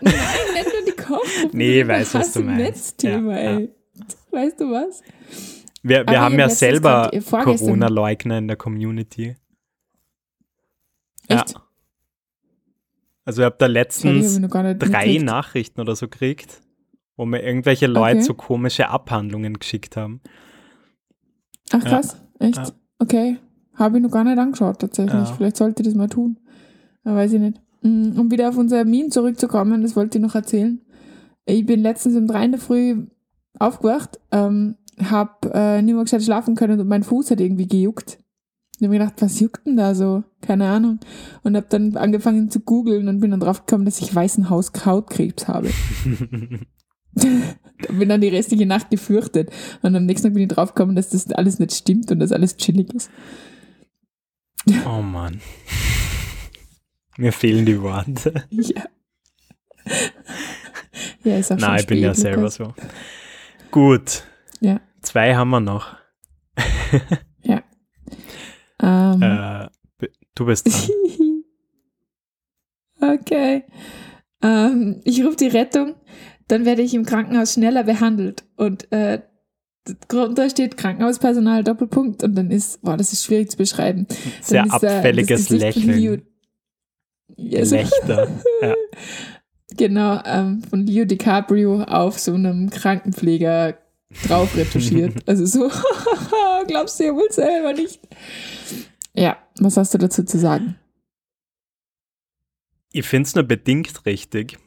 Nein, 0.00 0.14
nicht 0.54 0.66
nur 0.72 0.84
die 0.86 1.02
Kochgruppen. 1.02 1.58
Nee, 1.58 1.80
ich 1.82 1.88
weiß, 1.88 2.14
was 2.14 2.32
du 2.32 2.40
meinst. 2.42 2.62
Netzthema, 2.62 3.32
ja, 3.32 3.58
ey. 3.58 3.64
Ja. 3.64 4.04
Weißt 4.30 4.60
du 4.60 4.70
was? 4.70 5.02
Wir, 5.82 6.06
wir 6.06 6.20
haben 6.20 6.38
ja 6.38 6.48
selber 6.48 7.10
Corona-Leugner 7.28 8.38
in 8.38 8.46
der 8.46 8.56
Community. 8.56 9.36
Echt? 11.26 11.50
Ja. 11.50 11.62
Also 13.24 13.42
ich 13.42 13.46
habe 13.46 13.56
da 13.58 13.66
letztens 13.66 14.40
drei 14.78 15.18
Nachrichten 15.18 15.80
oder 15.80 15.96
so 15.96 16.06
gekriegt 16.08 16.60
wo 17.20 17.26
mir 17.26 17.42
irgendwelche 17.42 17.86
Leute 17.86 18.16
okay. 18.16 18.24
so 18.24 18.34
komische 18.34 18.88
Abhandlungen 18.88 19.58
geschickt 19.58 19.94
haben. 19.94 20.22
Ach 21.70 21.84
krass, 21.84 22.16
ja. 22.40 22.46
echt? 22.46 22.56
Ja. 22.56 22.70
Okay. 22.98 23.36
Habe 23.74 23.98
ich 23.98 24.02
noch 24.02 24.10
gar 24.10 24.24
nicht 24.24 24.38
angeschaut 24.38 24.78
tatsächlich. 24.78 25.28
Ja. 25.28 25.34
Vielleicht 25.36 25.58
sollte 25.58 25.82
ich 25.82 25.88
das 25.88 25.94
mal 25.94 26.08
tun. 26.08 26.38
Aber 27.04 27.16
weiß 27.16 27.34
ich 27.34 27.40
nicht. 27.40 27.60
Mm, 27.82 28.18
um 28.18 28.30
wieder 28.30 28.48
auf 28.48 28.56
unser 28.56 28.86
Meme 28.86 29.10
zurückzukommen, 29.10 29.82
das 29.82 29.96
wollte 29.96 30.16
ich 30.16 30.22
noch 30.22 30.34
erzählen. 30.34 30.80
Ich 31.44 31.66
bin 31.66 31.80
letztens 31.80 32.16
um 32.16 32.26
drei 32.26 32.46
in 32.46 32.52
der 32.52 32.60
Früh 32.60 33.04
aufgewacht, 33.58 34.18
ähm, 34.32 34.76
hab 34.98 35.44
äh, 35.52 35.82
nicht 35.82 35.94
mehr 35.94 36.04
gescheit 36.04 36.22
schlafen 36.22 36.54
können 36.54 36.80
und 36.80 36.88
mein 36.88 37.02
Fuß 37.02 37.30
hat 37.32 37.40
irgendwie 37.40 37.68
gejuckt. 37.68 38.18
Ich 38.76 38.82
habe 38.82 38.94
mir 38.94 39.00
gedacht, 39.00 39.20
was 39.20 39.40
juckt 39.40 39.66
denn 39.66 39.76
da 39.76 39.94
so? 39.94 40.24
Keine 40.40 40.70
Ahnung. 40.70 41.00
Und 41.42 41.54
habe 41.54 41.66
dann 41.68 41.98
angefangen 41.98 42.48
zu 42.48 42.60
googeln 42.60 43.08
und 43.08 43.20
bin 43.20 43.30
dann 43.30 43.40
drauf 43.40 43.66
gekommen, 43.66 43.84
dass 43.84 44.00
ich 44.00 44.14
weißen 44.14 44.48
Hautkrebs 44.48 45.48
habe. 45.48 45.68
bin 47.14 48.08
dann 48.08 48.20
die 48.20 48.28
restliche 48.28 48.66
Nacht 48.66 48.90
gefürchtet. 48.90 49.50
Und 49.82 49.96
am 49.96 50.06
nächsten 50.06 50.28
Tag 50.28 50.34
bin 50.34 50.44
ich 50.44 50.48
draufgekommen, 50.48 50.96
dass 50.96 51.10
das 51.10 51.30
alles 51.32 51.58
nicht 51.58 51.72
stimmt 51.72 52.10
und 52.10 52.20
dass 52.20 52.32
alles 52.32 52.56
chillig 52.56 52.92
ist. 52.94 53.10
Oh 54.86 55.02
Mann. 55.02 55.40
Mir 57.16 57.32
fehlen 57.32 57.66
die 57.66 57.80
Worte. 57.80 58.44
Ja. 58.50 58.84
Ja, 61.24 61.36
ist 61.38 61.52
auch 61.52 61.58
Nein, 61.58 61.80
ich 61.80 61.86
bin 61.86 61.98
ja 61.98 62.14
selber 62.14 62.42
Lukas. 62.42 62.54
so. 62.54 62.74
Gut. 63.70 64.24
Ja. 64.60 64.80
Zwei 65.02 65.34
haben 65.34 65.50
wir 65.50 65.60
noch. 65.60 65.96
ja. 67.42 67.62
Um. 68.80 69.22
Äh, 69.22 69.68
du 70.34 70.46
bist 70.46 70.66
dran. 70.66 71.42
okay. 73.18 73.64
Um, 74.42 75.00
ich 75.04 75.22
rufe 75.22 75.36
die 75.36 75.48
Rettung 75.48 75.94
dann 76.50 76.64
werde 76.64 76.82
ich 76.82 76.94
im 76.94 77.04
Krankenhaus 77.04 77.54
schneller 77.54 77.84
behandelt. 77.84 78.44
Und 78.56 78.90
äh, 78.92 79.20
drunter 80.08 80.50
steht 80.50 80.76
Krankenhauspersonal 80.76 81.64
Doppelpunkt 81.64 82.22
und 82.22 82.34
dann 82.34 82.50
ist, 82.50 82.82
boah, 82.82 82.96
das 82.96 83.12
ist 83.12 83.24
schwierig 83.24 83.50
zu 83.50 83.56
beschreiben. 83.56 84.06
Sehr 84.40 84.64
ist, 84.64 84.72
abfälliges 84.72 85.50
äh, 85.50 85.56
Lächeln. 85.56 86.22
Yes. 87.36 87.70
Gelächter. 87.70 88.28
ja. 88.62 88.74
Genau, 89.76 90.20
ähm, 90.24 90.62
von 90.68 90.86
Leo 90.86 91.04
DiCaprio 91.04 91.84
auf 91.84 92.18
so 92.18 92.34
einem 92.34 92.70
Krankenpfleger 92.70 93.78
drauf 94.26 94.56
retuschiert. 94.56 95.14
also 95.26 95.46
so, 95.46 95.70
glaubst 96.66 96.98
du 96.98 97.04
ja 97.04 97.14
wohl 97.14 97.30
selber 97.30 97.72
nicht. 97.72 98.00
Ja, 99.14 99.38
was 99.60 99.76
hast 99.76 99.94
du 99.94 99.98
dazu 99.98 100.24
zu 100.24 100.38
sagen? 100.38 100.76
Ich 102.92 103.06
finde 103.06 103.28
es 103.28 103.34
nur 103.36 103.44
bedingt 103.44 104.04
richtig. 104.04 104.58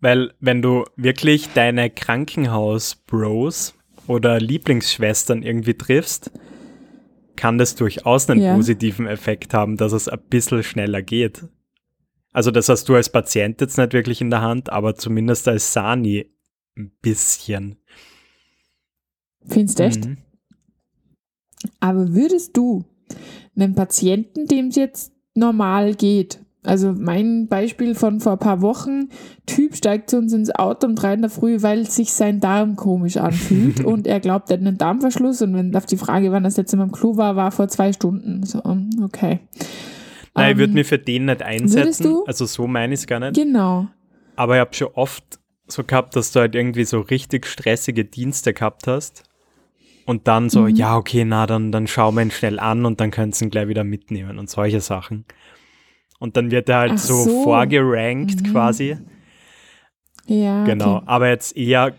Weil 0.00 0.34
wenn 0.40 0.62
du 0.62 0.84
wirklich 0.96 1.48
deine 1.54 1.90
Krankenhaus-Bros 1.90 3.74
oder 4.06 4.40
Lieblingsschwestern 4.40 5.42
irgendwie 5.42 5.74
triffst, 5.74 6.30
kann 7.36 7.58
das 7.58 7.74
durchaus 7.74 8.28
einen 8.28 8.40
ja. 8.40 8.54
positiven 8.54 9.06
Effekt 9.06 9.54
haben, 9.54 9.76
dass 9.76 9.92
es 9.92 10.08
ein 10.08 10.20
bisschen 10.28 10.62
schneller 10.62 11.02
geht. 11.02 11.44
Also 12.32 12.50
das 12.50 12.68
hast 12.68 12.88
du 12.88 12.94
als 12.94 13.10
Patient 13.10 13.60
jetzt 13.60 13.78
nicht 13.78 13.92
wirklich 13.92 14.20
in 14.20 14.30
der 14.30 14.42
Hand, 14.42 14.70
aber 14.70 14.94
zumindest 14.94 15.48
als 15.48 15.72
Sani 15.72 16.30
ein 16.76 16.92
bisschen. 17.00 17.76
Findest 19.46 19.78
du 19.78 19.82
echt? 19.84 20.04
Mhm. 20.04 20.18
Aber 21.80 22.14
würdest 22.14 22.56
du 22.56 22.84
einem 23.54 23.74
Patienten, 23.74 24.46
dem 24.46 24.68
es 24.68 24.76
jetzt 24.76 25.12
normal 25.34 25.94
geht, 25.94 26.40
also 26.66 26.92
mein 26.92 27.48
Beispiel 27.48 27.94
von 27.94 28.20
vor 28.20 28.32
ein 28.32 28.38
paar 28.38 28.60
Wochen, 28.60 29.08
Typ 29.46 29.76
steigt 29.76 30.10
zu 30.10 30.18
uns 30.18 30.32
ins 30.32 30.54
Auto 30.54 30.86
um 30.86 30.96
drei 30.96 31.14
in 31.14 31.22
der 31.22 31.30
Früh, 31.30 31.62
weil 31.62 31.88
sich 31.88 32.12
sein 32.12 32.40
Darm 32.40 32.76
komisch 32.76 33.16
anfühlt 33.16 33.80
und 33.84 34.06
er 34.06 34.20
glaubt, 34.20 34.50
er 34.50 34.54
hat 34.54 34.60
einen 34.60 34.78
Darmverschluss 34.78 35.42
und 35.42 35.54
wenn 35.54 35.74
auf 35.76 35.86
die 35.86 35.96
Frage, 35.96 36.32
wann 36.32 36.44
das 36.44 36.56
letzte 36.56 36.76
Mal 36.76 36.84
im 36.84 36.92
Klo 36.92 37.16
war, 37.16 37.36
war 37.36 37.52
vor 37.52 37.68
zwei 37.68 37.92
Stunden. 37.92 38.44
So, 38.44 38.62
okay. 39.02 39.40
Nein, 40.34 40.52
ich 40.52 40.58
würde 40.58 40.70
ähm, 40.70 40.74
mich 40.74 40.86
für 40.86 40.98
den 40.98 41.26
nicht 41.26 41.42
einsetzen. 41.42 42.22
Also 42.26 42.44
so 42.44 42.66
meine 42.66 42.94
ich 42.94 43.00
es 43.00 43.06
gar 43.06 43.20
nicht. 43.20 43.34
Genau. 43.34 43.88
Aber 44.36 44.56
ich 44.56 44.60
habe 44.60 44.74
schon 44.74 44.88
oft 44.94 45.24
so 45.66 45.82
gehabt, 45.82 46.14
dass 46.14 46.32
du 46.32 46.40
halt 46.40 46.54
irgendwie 46.54 46.84
so 46.84 47.00
richtig 47.00 47.46
stressige 47.46 48.04
Dienste 48.04 48.52
gehabt 48.52 48.86
hast. 48.86 49.24
Und 50.04 50.28
dann 50.28 50.50
so, 50.50 50.62
mhm. 50.62 50.76
ja, 50.76 50.96
okay, 50.96 51.24
na, 51.24 51.46
dann, 51.46 51.72
dann 51.72 51.88
schauen 51.88 52.14
wir 52.14 52.22
ihn 52.22 52.30
schnell 52.30 52.60
an 52.60 52.84
und 52.84 53.00
dann 53.00 53.10
kannst 53.10 53.40
du 53.40 53.46
ihn 53.46 53.50
gleich 53.50 53.66
wieder 53.66 53.82
mitnehmen 53.82 54.38
und 54.38 54.48
solche 54.48 54.80
Sachen. 54.80 55.24
Und 56.18 56.36
dann 56.36 56.50
wird 56.50 56.68
er 56.68 56.78
halt 56.78 56.98
so, 56.98 57.24
so, 57.24 57.44
vorgerankt 57.44 58.42
mhm. 58.42 58.52
quasi. 58.52 58.98
Ja. 60.26 60.64
Genau. 60.64 60.96
Okay. 60.96 61.04
Aber 61.06 61.28
jetzt 61.28 61.56
eher 61.56 61.94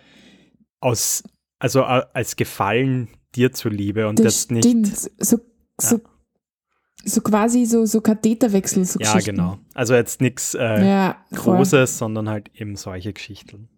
aus, 0.79 1.23
also 1.59 1.83
als 1.83 2.35
Gefallen 2.35 3.09
dir 3.35 3.51
zuliebe 3.51 4.07
und 4.07 4.19
das, 4.19 4.47
das 4.47 4.51
nicht. 4.51 4.97
So, 4.97 5.39
so, 5.79 5.95
ja. 5.95 6.01
so 7.05 7.21
quasi 7.21 7.65
so, 7.65 7.85
so 7.85 8.01
Katheterwechsel. 8.01 8.85
So 8.85 8.99
ja, 8.99 9.19
genau. 9.19 9.59
Also 9.73 9.93
jetzt 9.93 10.21
nichts 10.21 10.55
äh, 10.55 10.85
ja, 10.85 11.17
Großes, 11.33 11.97
sondern 11.97 12.29
halt 12.29 12.49
eben 12.55 12.75
solche 12.75 13.13
Geschichten. 13.13 13.69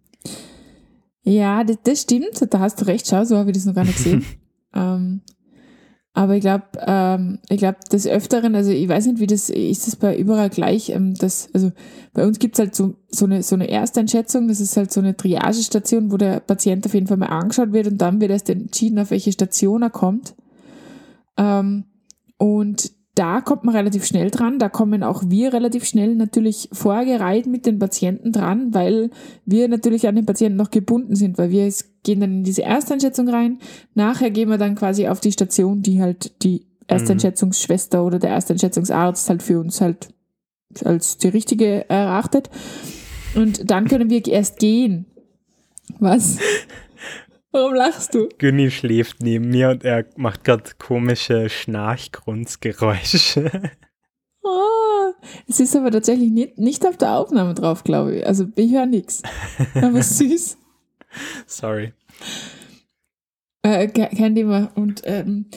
Ja, 1.23 1.63
das, 1.63 1.77
das, 1.83 2.01
stimmt. 2.01 2.41
Da 2.49 2.59
hast 2.59 2.81
du 2.81 2.85
recht. 2.85 3.07
Schau, 3.07 3.23
so 3.25 3.37
habe 3.37 3.51
ich 3.51 3.57
das 3.57 3.65
noch 3.65 3.75
gar 3.75 3.83
nicht 3.83 3.97
gesehen. 3.97 4.25
ähm, 4.73 5.21
aber 6.19 6.35
ich 6.35 6.41
glaube, 6.41 6.65
ähm, 6.85 7.39
ich 7.47 7.61
des 7.93 8.05
Öfteren, 8.05 8.53
also 8.53 8.71
ich 8.71 8.89
weiß 8.89 9.05
nicht, 9.05 9.21
wie 9.21 9.27
das, 9.27 9.49
ist 9.49 9.87
das 9.87 9.95
bei 9.95 10.17
überall 10.17 10.49
gleich, 10.49 10.89
ähm, 10.89 11.13
das, 11.13 11.47
also 11.53 11.71
bei 12.11 12.27
uns 12.27 12.39
gibt's 12.39 12.59
halt 12.59 12.75
so, 12.75 12.95
so, 13.07 13.23
eine, 13.23 13.41
so 13.41 13.55
eine 13.55 13.69
Ersteinschätzung, 13.69 14.49
das 14.49 14.59
ist 14.59 14.75
halt 14.75 14.91
so 14.91 14.99
eine 14.99 15.15
Triagestation, 15.15 16.11
wo 16.11 16.17
der 16.17 16.41
Patient 16.41 16.85
auf 16.85 16.93
jeden 16.93 17.07
Fall 17.07 17.15
mal 17.15 17.27
angeschaut 17.27 17.71
wird 17.71 17.87
und 17.87 17.99
dann 17.99 18.19
wird 18.19 18.31
erst 18.31 18.49
entschieden, 18.49 18.99
auf 18.99 19.11
welche 19.11 19.31
Station 19.31 19.81
er 19.81 19.91
kommt. 19.91 20.35
Ähm, 21.37 21.85
und 22.37 22.91
da 23.19 23.41
kommt 23.41 23.65
man 23.65 23.75
relativ 23.75 24.05
schnell 24.05 24.31
dran. 24.31 24.59
Da 24.59 24.69
kommen 24.69 25.03
auch 25.03 25.23
wir 25.27 25.51
relativ 25.51 25.83
schnell 25.83 26.15
natürlich 26.15 26.69
vorgereiht 26.71 27.47
mit 27.47 27.65
den 27.65 27.77
Patienten 27.77 28.31
dran, 28.31 28.73
weil 28.73 29.09
wir 29.45 29.67
natürlich 29.67 30.07
an 30.07 30.15
den 30.15 30.25
Patienten 30.25 30.57
noch 30.57 30.71
gebunden 30.71 31.17
sind, 31.17 31.37
weil 31.37 31.49
wir 31.49 31.69
gehen 32.03 32.21
dann 32.21 32.31
in 32.31 32.43
diese 32.45 32.63
Ersteinschätzung 32.63 33.27
rein. 33.27 33.59
Nachher 33.93 34.31
gehen 34.31 34.47
wir 34.47 34.57
dann 34.57 34.75
quasi 34.75 35.09
auf 35.09 35.19
die 35.19 35.33
Station, 35.33 35.81
die 35.81 36.01
halt 36.01 36.41
die 36.43 36.65
Ersteinschätzungsschwester 36.87 38.05
oder 38.05 38.19
der 38.19 38.29
Ersteinschätzungsarzt 38.29 39.29
halt 39.29 39.43
für 39.43 39.59
uns 39.59 39.81
halt 39.81 40.13
als 40.85 41.17
die 41.17 41.27
richtige 41.27 41.89
erachtet. 41.89 42.49
Und 43.35 43.69
dann 43.69 43.89
können 43.89 44.09
wir 44.09 44.25
erst 44.25 44.59
gehen. 44.59 45.07
Was? 45.99 46.37
Warum 47.51 47.73
lachst 47.73 48.13
du? 48.13 48.29
Günni 48.37 48.69
schläft 48.69 49.23
neben 49.23 49.49
mir 49.49 49.69
und 49.69 49.83
er 49.83 50.05
macht 50.17 50.43
gerade 50.43 50.69
komische 50.77 51.49
Schnarchgrunzgeräusche. 51.49 53.71
Oh, 54.43 55.13
es 55.47 55.59
ist 55.59 55.75
aber 55.75 55.91
tatsächlich 55.91 56.31
nicht, 56.31 56.57
nicht 56.57 56.85
auf 56.85 56.97
der 56.97 57.17
Aufnahme 57.17 57.53
drauf, 57.55 57.83
glaube 57.83 58.17
ich. 58.17 58.27
Also 58.27 58.45
ich 58.55 58.71
höre 58.71 58.85
nichts. 58.85 59.21
Aber 59.75 60.01
süß. 60.01 60.57
Sorry. 61.47 61.93
Äh, 63.63 63.87
kein 63.87 64.35
Thema. 64.35 64.71
Und 64.75 65.01
ähm, 65.05 65.47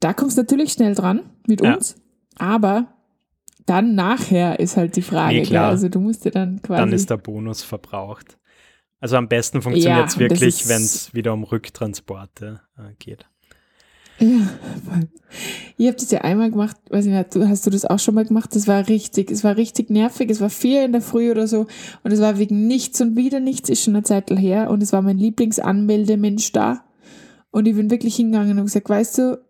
da 0.00 0.14
kommst 0.14 0.36
du 0.36 0.42
natürlich 0.42 0.72
schnell 0.72 0.94
dran 0.94 1.30
mit 1.46 1.60
uns. 1.60 1.96
Ja. 2.40 2.46
Aber 2.46 2.86
dann 3.66 3.94
nachher 3.94 4.58
ist 4.58 4.76
halt 4.76 4.96
die 4.96 5.02
Frage. 5.02 5.36
Nee, 5.36 5.42
klar. 5.42 5.68
Also 5.68 5.88
du 5.88 6.00
musst 6.00 6.24
dir 6.24 6.32
dann 6.32 6.60
quasi. 6.62 6.80
Dann 6.80 6.92
ist 6.92 7.10
der 7.10 7.18
Bonus 7.18 7.62
verbraucht. 7.62 8.38
Also 9.02 9.16
am 9.16 9.26
besten 9.26 9.62
funktioniert 9.62 10.08
es 10.10 10.14
ja, 10.14 10.20
wirklich, 10.20 10.68
wenn 10.68 10.80
es 10.80 11.12
wieder 11.12 11.32
um 11.32 11.42
Rücktransporte 11.42 12.60
äh, 12.78 12.94
geht. 13.00 13.26
Ja, 14.20 14.46
ich 15.76 15.88
habe 15.88 15.96
das 15.96 16.12
ja 16.12 16.20
einmal 16.20 16.52
gemacht, 16.52 16.76
weiß 16.88 17.06
ich 17.06 17.12
nicht, 17.12 17.48
hast 17.48 17.66
du 17.66 17.70
das 17.70 17.84
auch 17.84 17.98
schon 17.98 18.14
mal 18.14 18.24
gemacht? 18.24 18.54
Das 18.54 18.68
war 18.68 18.86
richtig, 18.86 19.32
es 19.32 19.42
war 19.42 19.56
richtig 19.56 19.90
nervig, 19.90 20.30
es 20.30 20.40
war 20.40 20.50
vier 20.50 20.84
in 20.84 20.92
der 20.92 21.00
Früh 21.00 21.32
oder 21.32 21.48
so 21.48 21.66
und 22.04 22.12
es 22.12 22.20
war 22.20 22.38
wegen 22.38 22.68
nichts 22.68 23.00
und 23.00 23.16
wieder 23.16 23.40
nichts, 23.40 23.68
ist 23.70 23.82
schon 23.82 23.96
eine 23.96 24.04
Zeit 24.04 24.30
her 24.30 24.70
und 24.70 24.84
es 24.84 24.92
war 24.92 25.02
mein 25.02 25.18
Lieblingsanmeldemensch 25.18 26.52
da 26.52 26.84
und 27.50 27.66
ich 27.66 27.74
bin 27.74 27.90
wirklich 27.90 28.14
hingegangen 28.14 28.56
und 28.56 28.66
gesagt, 28.66 28.88
weißt 28.88 29.18
du, 29.18 29.44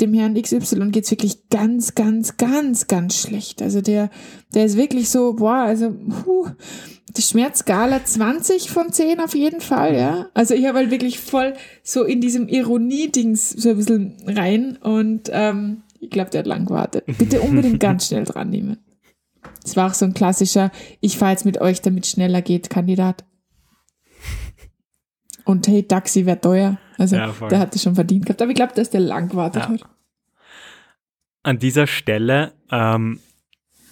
dem 0.00 0.12
Herrn 0.12 0.40
XY 0.40 0.90
geht's 0.90 1.10
wirklich 1.10 1.48
ganz, 1.50 1.94
ganz, 1.94 2.36
ganz, 2.36 2.88
ganz 2.88 3.16
schlecht. 3.16 3.62
Also 3.62 3.80
der, 3.80 4.10
der 4.52 4.64
ist 4.64 4.76
wirklich 4.76 5.08
so, 5.08 5.34
boah, 5.34 5.58
also, 5.58 5.92
puh, 5.92 6.48
die 7.16 7.22
Schmerzskala 7.22 8.04
20 8.04 8.70
von 8.70 8.92
10 8.92 9.20
auf 9.20 9.34
jeden 9.34 9.60
Fall, 9.60 9.94
ja. 9.94 10.26
Also 10.34 10.54
ich 10.54 10.66
habe 10.66 10.78
halt 10.78 10.90
wirklich 10.90 11.20
voll 11.20 11.54
so 11.84 12.02
in 12.02 12.20
diesem 12.20 12.48
Ironie-Dings 12.48 13.50
so 13.50 13.70
ein 13.70 13.76
bisschen 13.76 14.16
rein 14.26 14.78
und 14.78 15.30
ähm, 15.32 15.82
ich 16.00 16.10
glaube, 16.10 16.30
der 16.30 16.40
hat 16.40 16.46
lang 16.46 16.66
gewartet. 16.66 17.04
Bitte 17.18 17.40
unbedingt 17.40 17.78
ganz 17.78 18.08
schnell 18.08 18.24
dran 18.24 18.50
nehmen. 18.50 18.78
Das 19.62 19.76
war 19.76 19.90
auch 19.90 19.94
so 19.94 20.04
ein 20.04 20.14
klassischer, 20.14 20.72
ich 21.00 21.16
fahre 21.16 21.32
jetzt 21.32 21.44
mit 21.44 21.60
euch, 21.60 21.80
damit 21.82 22.06
schneller 22.06 22.42
geht, 22.42 22.68
Kandidat. 22.68 23.24
Und 25.44 25.68
hey, 25.68 25.82
Taxi 25.82 26.26
wäre 26.26 26.40
teuer. 26.40 26.78
Also 26.96 27.16
ja, 27.16 27.32
der 27.50 27.58
hatte 27.58 27.78
schon 27.78 27.94
verdient 27.94 28.26
gehabt. 28.26 28.40
Aber 28.40 28.50
ich 28.50 28.56
glaube, 28.56 28.72
dass 28.74 28.90
der 28.90 29.00
lang 29.00 29.28
gewartet 29.28 29.62
ja. 29.62 29.68
hat. 29.70 29.80
An 31.42 31.58
dieser 31.58 31.86
Stelle 31.86 32.52
ähm, 32.70 33.20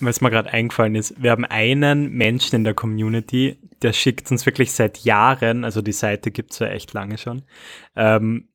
was 0.02 0.20
mir 0.20 0.30
gerade 0.30 0.52
eingefallen 0.52 0.94
ist, 0.94 1.22
wir 1.22 1.30
haben 1.30 1.44
einen 1.44 2.10
Menschen 2.12 2.56
in 2.56 2.64
der 2.64 2.74
Community, 2.74 3.58
der 3.82 3.92
schickt 3.92 4.30
uns 4.30 4.46
wirklich 4.46 4.72
seit 4.72 4.98
Jahren, 4.98 5.64
also 5.64 5.80
die 5.80 5.92
Seite 5.92 6.30
gibt 6.30 6.52
es 6.52 6.58
ja 6.58 6.68
echt 6.68 6.92
lange 6.92 7.18
schon, 7.18 7.42
ähm, 7.96 8.48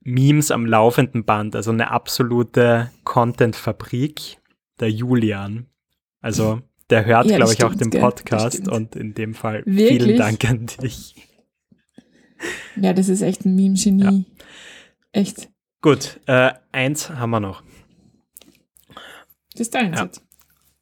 Memes 0.00 0.52
am 0.52 0.66
laufenden 0.66 1.24
Band, 1.24 1.56
also 1.56 1.72
eine 1.72 1.90
absolute 1.90 2.92
Content-Fabrik, 3.02 4.38
der 4.78 4.90
Julian. 4.90 5.66
Also 6.20 6.62
der 6.90 7.04
hört, 7.04 7.26
ja, 7.26 7.36
glaube 7.38 7.52
ich, 7.52 7.64
auch 7.64 7.74
den 7.74 7.90
Podcast 7.90 8.68
und 8.68 8.94
in 8.94 9.14
dem 9.14 9.34
Fall 9.34 9.64
Wirklich? 9.66 10.02
vielen 10.02 10.16
Dank 10.16 10.48
an 10.48 10.66
dich. 10.80 11.16
Ja, 12.76 12.92
das 12.92 13.08
ist 13.08 13.22
echt 13.22 13.44
ein 13.44 13.54
Meme-Genie. 13.54 14.02
Ja. 14.02 14.44
Echt. 15.12 15.48
Gut, 15.80 16.20
äh, 16.26 16.52
eins 16.72 17.10
haben 17.10 17.30
wir 17.30 17.40
noch. 17.40 17.62
Das 19.52 19.60
ist 19.60 19.74
dein 19.74 19.94
ja. 19.94 20.08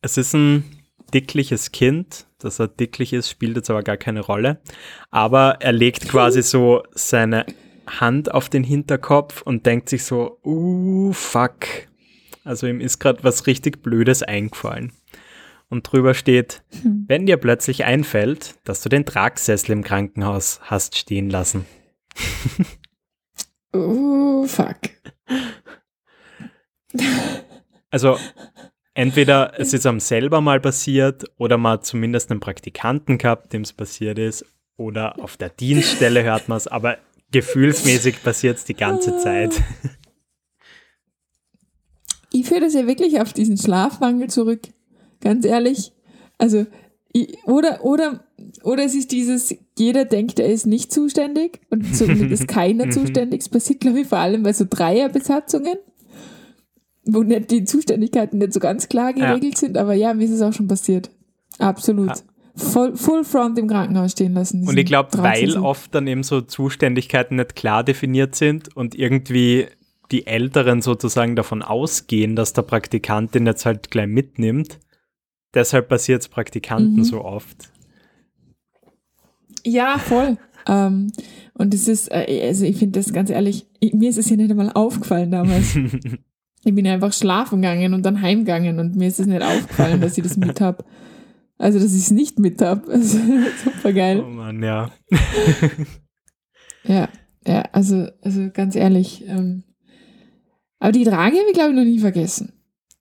Es 0.03 0.17
ist 0.17 0.35
ein 0.35 0.65
dickliches 1.13 1.73
Kind. 1.73 2.27
Dass 2.39 2.59
er 2.59 2.69
dicklich 2.69 3.15
ist, 3.15 3.31
spielt 3.31 3.57
jetzt 3.57 3.71
aber 3.71 3.83
gar 3.83 3.97
keine 3.97 4.21
Rolle. 4.21 4.61
Aber 5.11 5.57
er 5.61 5.73
legt 5.73 6.09
quasi 6.09 6.43
so 6.43 6.83
seine 6.93 7.47
Hand 7.87 8.33
auf 8.33 8.51
den 8.51 8.65
Hinterkopf 8.65 9.41
und 9.43 9.65
denkt 9.65 9.89
sich 9.89 10.05
so, 10.05 10.39
uh, 10.45 11.13
fuck. 11.13 11.67
Also 12.45 12.67
ihm 12.67 12.81
ist 12.81 12.99
gerade 12.99 13.25
was 13.25 13.47
richtig 13.47 13.83
Blödes 13.83 14.23
eingefallen. 14.23 14.93
Und 15.75 15.83
drüber 15.83 16.15
steht, 16.15 16.63
hm. 16.83 17.05
wenn 17.09 17.27
dir 17.27 17.37
plötzlich 17.37 17.85
einfällt, 17.85 18.55
dass 18.63 18.81
du 18.81 18.89
den 18.89 19.05
Tragsessel 19.05 19.73
im 19.73 19.83
Krankenhaus 19.83 20.61
hast 20.63 20.97
stehen 20.97 21.29
lassen. 21.29 21.67
uh, 23.75 24.47
fuck. 24.47 24.79
Also 27.91 28.17
entweder 28.95 29.55
es 29.59 29.73
ist 29.73 29.85
einem 29.85 29.99
selber 29.99 30.41
mal 30.41 30.61
passiert 30.61 31.25
oder 31.39 31.59
man 31.59 31.73
hat 31.73 31.87
zumindest 31.87 32.31
einen 32.31 32.39
Praktikanten 32.39 33.19
gehabt, 33.19 33.53
dem 33.53 33.63
es 33.63 33.73
passiert 33.73 34.21
ist, 34.21 34.47
oder 34.77 35.21
auf 35.21 35.37
der 35.37 35.49
Dienststelle 35.49 36.23
hört 36.23 36.49
man 36.49 36.59
es, 36.59 36.69
aber 36.69 36.99
gefühlsmäßig 37.33 38.23
passiert 38.23 38.59
es 38.59 38.65
die 38.65 38.75
ganze 38.75 39.19
Zeit. 39.19 39.61
Ich 42.31 42.47
führe 42.47 42.61
das 42.61 42.75
ja 42.75 42.87
wirklich 42.87 43.21
auf 43.21 43.33
diesen 43.33 43.57
Schlafmangel 43.57 44.31
zurück, 44.31 44.61
ganz 45.25 45.45
ehrlich. 45.45 45.93
Also, 46.39 46.67
oder, 47.47 47.85
oder, 47.85 48.25
oder 48.63 48.85
es 48.85 48.95
ist 48.95 49.13
dieses, 49.13 49.55
jeder 49.79 50.05
denkt, 50.05 50.39
er 50.39 50.49
ist 50.49 50.67
nicht 50.67 50.93
zuständig 50.93 51.61
und 51.71 51.85
somit 51.97 52.31
ist 52.31 52.49
keiner 52.49 52.91
zuständig. 52.91 53.43
Es 53.43 53.49
passiert, 53.49 53.81
glaube 53.81 54.01
ich, 54.01 54.07
vor 54.07 54.19
allem 54.19 54.43
bei 54.43 54.53
so 54.53 54.67
Dreierbesatzungen. 54.69 55.77
wo 57.07 57.23
nicht 57.23 57.51
die 57.51 57.65
Zuständigkeiten 57.65 58.39
nicht 58.39 58.53
so 58.53 58.61
ganz 58.61 58.89
klar 58.89 59.13
geregelt 59.13 59.55
ja. 59.55 59.59
sind, 59.59 59.77
aber 59.77 59.95
ja, 59.95 60.15
mir 60.15 60.25
ist 60.25 60.31
es 60.31 60.43
auch 60.43 60.53
schon 60.53 60.69
passiert. 60.69 61.11
Absolut. 61.59 62.09
Ja. 62.09 62.15
Voll, 62.57 62.97
full 62.97 63.25
front 63.25 63.59
im 63.59 63.67
Krankenhaus 63.67 64.13
stehen 64.13 64.35
lassen. 64.35 64.67
Und 64.67 64.79
ich 64.79 64.87
glaube, 64.87 65.19
weil 65.19 65.57
oft 65.59 65.93
dann 65.93 66.07
eben 66.07 66.23
so 66.23 66.41
Zuständigkeiten 66.41 67.37
nicht 67.37 67.57
klar 67.57 67.83
definiert 67.83 68.37
sind 68.37 68.75
und 68.77 68.95
irgendwie 68.95 69.67
die 70.13 70.27
Älteren 70.27 70.81
sozusagen 70.81 71.35
davon 71.35 71.63
ausgehen, 71.63 72.37
dass 72.37 72.53
der 72.53 72.63
Praktikant 72.63 73.35
den 73.35 73.47
jetzt 73.47 73.67
halt 73.67 73.91
gleich 73.91 74.07
mitnimmt. 74.07 74.79
Deshalb 75.55 75.89
passiert 75.89 76.23
es 76.23 76.29
Praktikanten 76.29 76.97
mhm. 76.97 77.05
so 77.05 77.25
oft. 77.25 77.71
Ja, 79.65 79.99
voll. 79.99 80.37
ähm, 80.69 81.13
und 81.55 81.73
es 81.73 81.89
ist, 81.89 82.11
äh, 82.11 82.47
also 82.47 82.65
ich 82.65 82.77
finde 82.77 82.99
das 82.99 83.13
ganz 83.13 83.31
ehrlich, 83.31 83.67
mir 83.93 84.11
ist 84.11 84.19
es 84.19 84.29
ja 84.29 84.37
nicht 84.37 84.51
einmal 84.51 84.73
aufgefallen 84.73 85.31
damals. 85.31 85.77
ich 86.65 86.75
bin 86.75 86.87
einfach 86.87 87.13
schlafen 87.13 87.63
gegangen 87.63 87.95
und 87.95 88.03
dann 88.03 88.21
heimgegangen 88.21 88.79
und 88.79 88.97
mir 88.97 89.09
ist 89.09 89.21
es 89.21 89.27
nicht 89.27 89.43
aufgefallen, 89.43 90.01
dass 90.01 90.19
ich 90.19 90.25
das 90.25 90.37
mit 90.37 90.61
habe. 90.61 90.85
Also, 91.57 91.79
dass 91.79 91.95
ich 91.95 92.03
es 92.03 92.11
nicht 92.11 92.39
mit 92.39 92.61
habe. 92.61 92.83
Also, 92.93 93.19
super 93.65 93.93
geil. 93.93 94.23
Oh 94.27 94.29
Mann, 94.29 94.63
ja. 94.63 94.91
ja, 96.85 97.09
ja, 97.47 97.63
also, 97.73 98.09
also 98.23 98.51
ganz 98.53 98.75
ehrlich. 98.75 99.25
Ähm, 99.27 99.63
aber 100.81 100.93
die 100.93 101.05
Trage 101.05 101.37
habe 101.37 101.47
ich, 101.49 101.55
glaube 101.55 101.71
ich, 101.71 101.77
noch 101.77 101.85
nie 101.85 102.01
vergessen. 102.01 102.53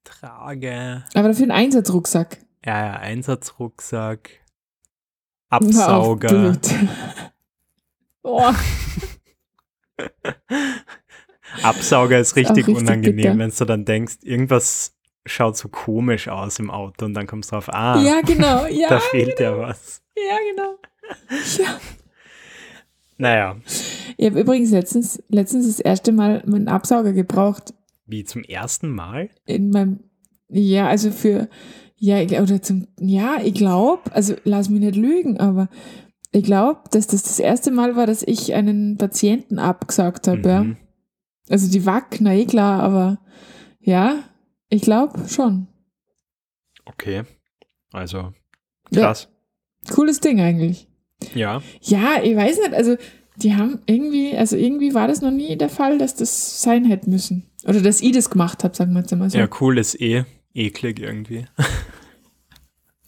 Trage. 0.04 1.04
Aber 1.14 1.28
dafür 1.28 1.44
einen 1.44 1.50
Einsatzrucksack. 1.50 2.38
Ja, 2.64 2.86
ja, 2.86 2.92
Einsatzrucksack. 2.94 4.30
Absauger. 5.50 6.58
oh. 8.22 8.52
Absauger 11.62 12.18
ist 12.18 12.36
richtig, 12.36 12.66
richtig 12.66 12.76
unangenehm, 12.76 13.38
wenn 13.38 13.50
du 13.50 13.64
dann 13.64 13.84
denkst, 13.84 14.16
irgendwas 14.22 14.96
schaut 15.26 15.56
so 15.56 15.68
komisch 15.68 16.28
aus 16.28 16.58
im 16.58 16.70
Auto 16.70 17.04
und 17.04 17.14
dann 17.14 17.26
kommst 17.26 17.50
du 17.50 17.56
drauf, 17.56 17.72
ah, 17.72 18.00
ja, 18.00 18.20
genau, 18.22 18.66
ja, 18.70 18.88
da 18.88 18.98
fehlt 18.98 19.36
genau. 19.36 19.58
ja 19.58 19.68
was. 19.68 20.02
Ja, 20.16 20.38
genau. 20.50 20.78
Ja. 21.58 21.80
Naja. 23.16 23.56
Ich 24.16 24.26
habe 24.26 24.40
übrigens 24.40 24.70
letztens, 24.70 25.22
letztens 25.28 25.66
das 25.66 25.80
erste 25.80 26.12
Mal 26.12 26.42
meinen 26.46 26.68
Absauger 26.68 27.12
gebraucht. 27.12 27.74
Wie 28.06 28.24
zum 28.24 28.42
ersten 28.42 28.88
Mal? 28.90 29.30
In 29.46 29.70
meinem, 29.70 30.00
ja, 30.48 30.88
also 30.88 31.10
für, 31.10 31.48
ja, 31.96 32.20
oder 32.42 32.60
zum, 32.62 32.88
ja, 33.00 33.38
ich 33.42 33.54
glaube, 33.54 34.02
also 34.12 34.34
lass 34.44 34.68
mich 34.68 34.80
nicht 34.80 34.96
lügen, 34.96 35.38
aber 35.38 35.68
ich 36.32 36.44
glaube, 36.44 36.80
dass 36.90 37.06
das 37.06 37.22
das 37.22 37.38
erste 37.38 37.70
Mal 37.70 37.96
war, 37.96 38.06
dass 38.06 38.22
ich 38.22 38.54
einen 38.54 38.98
Patienten 38.98 39.58
abgesagt 39.58 40.26
habe, 40.26 40.38
mhm. 40.38 40.44
ja. 40.44 40.76
Also 41.50 41.70
die 41.70 41.84
Wack, 41.84 42.20
na 42.20 42.34
eh 42.34 42.46
klar, 42.46 42.82
aber 42.82 43.18
ja, 43.80 44.24
ich 44.70 44.82
glaube 44.82 45.28
schon. 45.28 45.68
Okay, 46.86 47.22
also 47.92 48.32
krass. 48.92 49.28
Ja, 49.86 49.94
cooles 49.94 50.20
Ding 50.20 50.40
eigentlich. 50.40 50.88
Ja. 51.34 51.62
Ja, 51.82 52.22
ich 52.22 52.34
weiß 52.34 52.58
nicht, 52.58 52.72
also 52.72 52.96
die 53.36 53.54
haben 53.54 53.80
irgendwie, 53.86 54.36
also 54.36 54.56
irgendwie 54.56 54.94
war 54.94 55.06
das 55.06 55.20
noch 55.20 55.30
nie 55.30 55.56
der 55.56 55.68
Fall, 55.68 55.98
dass 55.98 56.14
das 56.14 56.62
sein 56.62 56.84
hätte 56.84 57.10
müssen. 57.10 57.50
Oder 57.66 57.80
dass 57.80 58.00
ich 58.00 58.12
das 58.12 58.30
gemacht 58.30 58.64
habe, 58.64 58.74
sagen 58.74 58.92
wir 58.94 59.00
jetzt 59.00 59.14
mal 59.14 59.28
so. 59.28 59.38
Ja, 59.38 59.48
cool 59.60 59.78
ist 59.78 60.00
eh 60.00 60.24
eklig 60.54 61.00
irgendwie. 61.00 61.46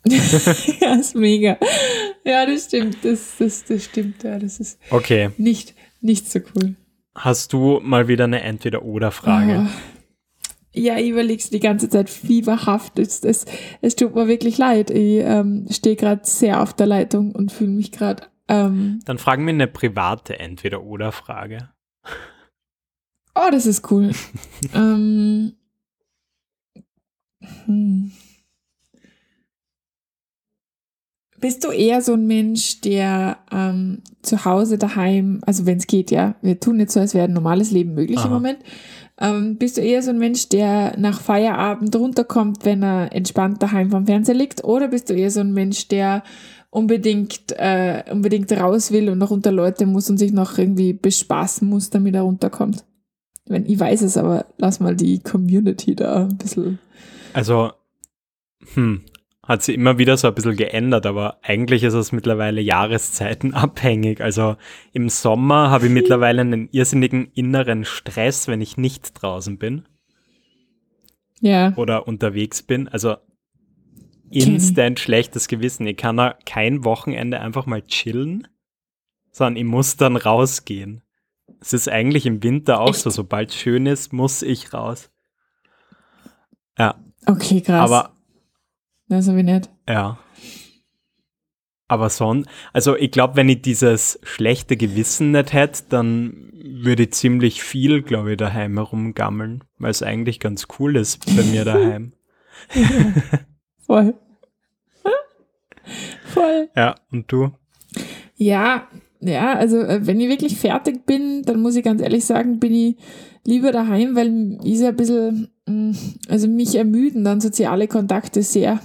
ja, 0.81 0.95
ist 0.95 1.15
mega. 1.15 1.59
Ja, 2.25 2.47
das 2.47 2.67
stimmt. 2.67 2.99
Das, 3.03 3.37
das, 3.39 3.65
das 3.65 3.85
stimmt. 3.85 4.23
Ja, 4.23 4.39
das 4.39 4.61
ist 4.61 4.79
okay. 4.91 5.31
nicht, 5.37 5.75
nicht 6.01 6.31
so 6.31 6.41
cool. 6.55 6.77
Hast 7.15 7.53
du 7.53 7.81
mal 7.83 8.09
wieder 8.09 8.25
eine 8.25 8.43
Entweder-Oder-Frage? 8.43 9.67
Oh. 9.67 9.71
Ja, 10.79 10.99
ich 10.99 11.09
überleg's 11.09 11.49
die 11.49 11.61
ganze 11.61 11.89
Zeit 11.89 12.11
fieberhaft. 12.11 12.99
Es, 12.99 13.25
es, 13.25 13.47
es 13.81 13.97
tut 13.97 14.15
mir 14.15 14.29
wirklich 14.29 14.59
leid. 14.59 14.91
Ich 14.91 15.21
ähm, 15.25 15.67
stehe 15.71 15.97
gerade 15.97 16.21
sehr 16.25 16.63
auf 16.63 16.75
der 16.75 16.87
Leitung 16.87 17.33
und 17.33 17.51
fühle 17.51 17.71
mich 17.71 17.93
gerade. 17.93 18.25
Ähm, 18.47 19.01
Dann 19.07 19.19
fragen 19.19 19.47
wir 19.47 19.55
eine 19.55 19.67
private 19.67 20.39
Entweder-Oder-Frage. 20.39 21.71
Oh, 23.35 23.49
das 23.51 23.65
ist 23.65 23.91
cool. 23.91 24.13
ähm, 24.75 25.55
hm. 27.41 28.13
Bist 31.39 31.65
du 31.65 31.69
eher 31.69 32.01
so 32.01 32.15
ein 32.15 32.27
Mensch, 32.27 32.81
der 32.81 33.39
ähm, 33.53 34.03
zu 34.23 34.47
Hause 34.47 34.79
daheim, 34.79 35.43
also 35.45 35.67
wenn 35.67 35.77
es 35.77 35.87
geht, 35.87 36.11
ja, 36.11 36.35
wir 36.41 36.59
tun 36.61 36.81
jetzt 36.81 36.95
so, 36.95 37.01
als 37.01 37.13
wäre 37.13 37.27
ein 37.27 37.35
normales 37.35 37.71
Leben 37.71 37.95
möglich 37.95 38.19
Aha. 38.19 38.27
im 38.27 38.33
Moment, 38.33 38.59
ähm, 39.19 39.57
bist 39.57 39.77
du 39.77 39.83
eher 39.83 40.03
so 40.03 40.11
ein 40.11 40.19
Mensch, 40.19 40.49
der 40.49 40.99
nach 40.99 41.21
Feierabend 41.21 41.95
runterkommt, 41.97 42.65
wenn 42.65 42.83
er 42.83 43.13
entspannt 43.15 43.63
daheim 43.63 43.91
vom 43.91 44.07
Fernseher 44.07 44.35
liegt? 44.35 44.65
Oder 44.65 44.89
bist 44.89 45.11
du 45.11 45.15
eher 45.15 45.31
so 45.31 45.41
ein 45.41 45.53
Mensch, 45.53 45.89
der 45.89 46.23
unbedingt, 46.71 47.53
äh, 47.53 48.05
unbedingt 48.11 48.53
raus 48.53 48.91
will 48.91 49.09
und 49.09 49.19
noch 49.19 49.31
unter 49.31 49.53
Leute 49.53 49.87
muss 49.87 50.11
und 50.11 50.19
sich 50.19 50.33
noch 50.33 50.59
irgendwie 50.59 50.93
bespaßen 50.93 51.69
muss, 51.69 51.91
damit 51.91 52.15
er 52.15 52.23
runterkommt? 52.23 52.85
Wenn, 53.47 53.65
ich 53.67 53.79
weiß 53.79 54.03
es, 54.03 54.17
aber 54.17 54.47
lass 54.59 54.81
mal 54.81 54.97
die 54.97 55.21
Community 55.21 55.95
da 55.95 56.25
ein 56.25 56.37
bisschen. 56.37 56.79
Also, 57.37 57.73
hm, 58.73 59.03
hat 59.43 59.63
sie 59.63 59.75
immer 59.75 59.99
wieder 59.99 60.17
so 60.17 60.27
ein 60.27 60.35
bisschen 60.35 60.57
geändert, 60.57 61.05
aber 61.05 61.39
eigentlich 61.43 61.83
ist 61.83 61.93
es 61.93 62.11
mittlerweile 62.11 62.63
Jahreszeiten 62.63 63.53
abhängig. 63.53 64.23
Also 64.23 64.57
im 64.95 65.11
Sommer 65.11 65.69
habe 65.69 65.85
ich 65.85 65.93
mittlerweile 65.93 66.41
einen 66.41 66.71
irrsinnigen 66.71 67.31
inneren 67.35 67.85
Stress, 67.85 68.49
wenn 68.49 68.63
ich 68.63 68.79
nicht 68.79 69.21
draußen 69.21 69.59
bin. 69.59 69.87
Ja. 71.43 71.75
Oder 71.77 72.09
unterwegs 72.09 72.63
bin. 72.63 72.89
Also 72.89 73.17
instant 74.31 74.99
schlechtes 74.99 75.47
Gewissen. 75.47 75.87
Ich 75.87 75.99
kann 75.99 76.17
da 76.17 76.39
kein 76.47 76.85
Wochenende 76.85 77.39
einfach 77.39 77.67
mal 77.67 77.83
chillen, 77.83 78.49
sondern 79.31 79.57
ich 79.57 79.65
muss 79.65 79.99
dann 79.99 80.17
rausgehen. 80.17 81.03
Es 81.61 81.75
ist 81.75 81.91
eigentlich 81.91 82.25
im 82.25 82.43
Winter 82.43 82.81
auch 82.81 82.95
Echt? 82.95 83.01
so, 83.01 83.11
sobald 83.11 83.51
es 83.51 83.57
schön 83.57 83.85
ist, 83.85 84.15
muss 84.15 84.41
ich 84.41 84.73
raus. 84.73 85.11
Ja. 86.79 86.99
Okay, 87.27 87.61
krass. 87.61 87.91
Aber 87.91 88.13
das 89.09 89.29
habe 89.29 89.39
ich 89.39 89.45
nicht. 89.45 89.71
Ja. 89.89 90.19
Aber 91.89 92.11
sonst, 92.11 92.49
also 92.73 92.97
ich 92.97 93.13
glaube, 93.13 93.37
wenn 93.37 93.49
ich 93.49 93.63
dieses 93.63 94.19
schlechte 94.25 94.77
Gewissen 94.77 95.31
nicht 95.31 95.53
hätte, 95.53 95.85
dann 95.89 96.51
würde 96.53 97.05
ich 97.05 97.13
ziemlich 97.13 97.63
viel, 97.63 98.03
glaube 98.03 98.33
ich, 98.33 98.37
daheim 98.39 98.75
herumgammeln, 98.75 99.63
weil 99.79 99.91
es 99.91 100.03
eigentlich 100.03 100.41
ganz 100.41 100.67
cool 100.79 100.97
ist 100.97 101.25
bei 101.37 101.45
mir 101.45 101.65
daheim. 101.65 102.13
Voll. 103.87 104.15
Voll. 106.35 106.69
Ja, 106.75 106.97
und 107.13 107.31
du? 107.31 107.53
Ja, 108.35 108.89
ja, 109.21 109.55
also 109.55 109.81
äh, 109.81 110.07
wenn 110.07 110.21
ich 110.21 110.29
wirklich 110.29 110.59
fertig 110.59 111.07
bin, 111.07 111.43
dann 111.43 111.61
muss 111.61 111.77
ich 111.77 111.85
ganz 111.85 112.03
ehrlich 112.03 112.25
sagen, 112.25 112.59
bin 112.59 112.75
ich 112.75 112.97
lieber 113.45 113.71
daheim, 113.71 114.17
weil 114.17 114.59
ich 114.65 114.85
ein 114.85 114.97
bisschen, 114.97 115.49
also 116.29 116.49
mich 116.49 116.77
ermüden 116.77 117.25
dann 117.25 117.41
soziale 117.41 117.89
Kontakte 117.89 118.43
sehr. 118.43 118.81